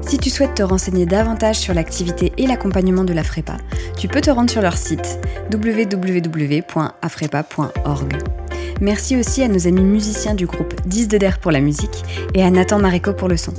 Si 0.02 0.20
tu 0.20 0.30
souhaites 0.30 0.54
te 0.54 0.64
renseigner 0.64 1.06
davantage 1.06 1.58
sur 1.58 1.74
l'activité 1.74 2.32
et 2.38 2.46
l'accompagnement 2.46 3.04
de 3.04 3.14
la 3.14 3.24
FREPA, 3.24 3.58
tu 3.98 4.08
peux 4.08 4.22
te 4.22 4.30
rendre 4.30 4.52
sur 4.52 4.62
leur 4.62 4.78
site 4.78 5.20
www.afrepa.org. 5.52 8.14
Merci 8.82 9.18
aussi 9.18 9.42
à 9.42 9.48
nos 9.48 9.68
amis 9.68 9.84
musiciens 9.84 10.36
du 10.36 10.46
groupe 10.46 10.76
10 10.86 11.08
de 11.08 11.18
DER 11.18 11.40
pour 11.42 11.52
la 11.52 11.62
musique 11.62 12.04
et 12.34 12.44
à 12.44 12.52
Nathan 12.52 12.78
Maréco 12.78 13.14
pour 13.14 13.28
le 13.28 13.38
son. 13.38 13.54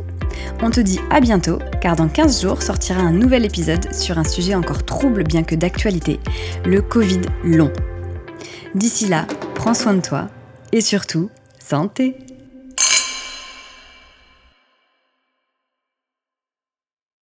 On 0.62 0.70
te 0.70 0.80
dit 0.80 1.00
à 1.10 1.20
bientôt, 1.20 1.58
car 1.80 1.96
dans 1.96 2.08
15 2.08 2.42
jours 2.42 2.62
sortira 2.62 3.00
un 3.00 3.12
nouvel 3.12 3.44
épisode 3.44 3.92
sur 3.92 4.18
un 4.18 4.24
sujet 4.24 4.54
encore 4.54 4.84
trouble 4.84 5.24
bien 5.24 5.42
que 5.42 5.54
d'actualité, 5.54 6.20
le 6.64 6.82
Covid 6.82 7.22
long. 7.44 7.72
D'ici 8.74 9.06
là, 9.06 9.26
prends 9.54 9.74
soin 9.74 9.94
de 9.94 10.02
toi 10.02 10.28
et 10.72 10.80
surtout, 10.80 11.30
santé 11.66 12.25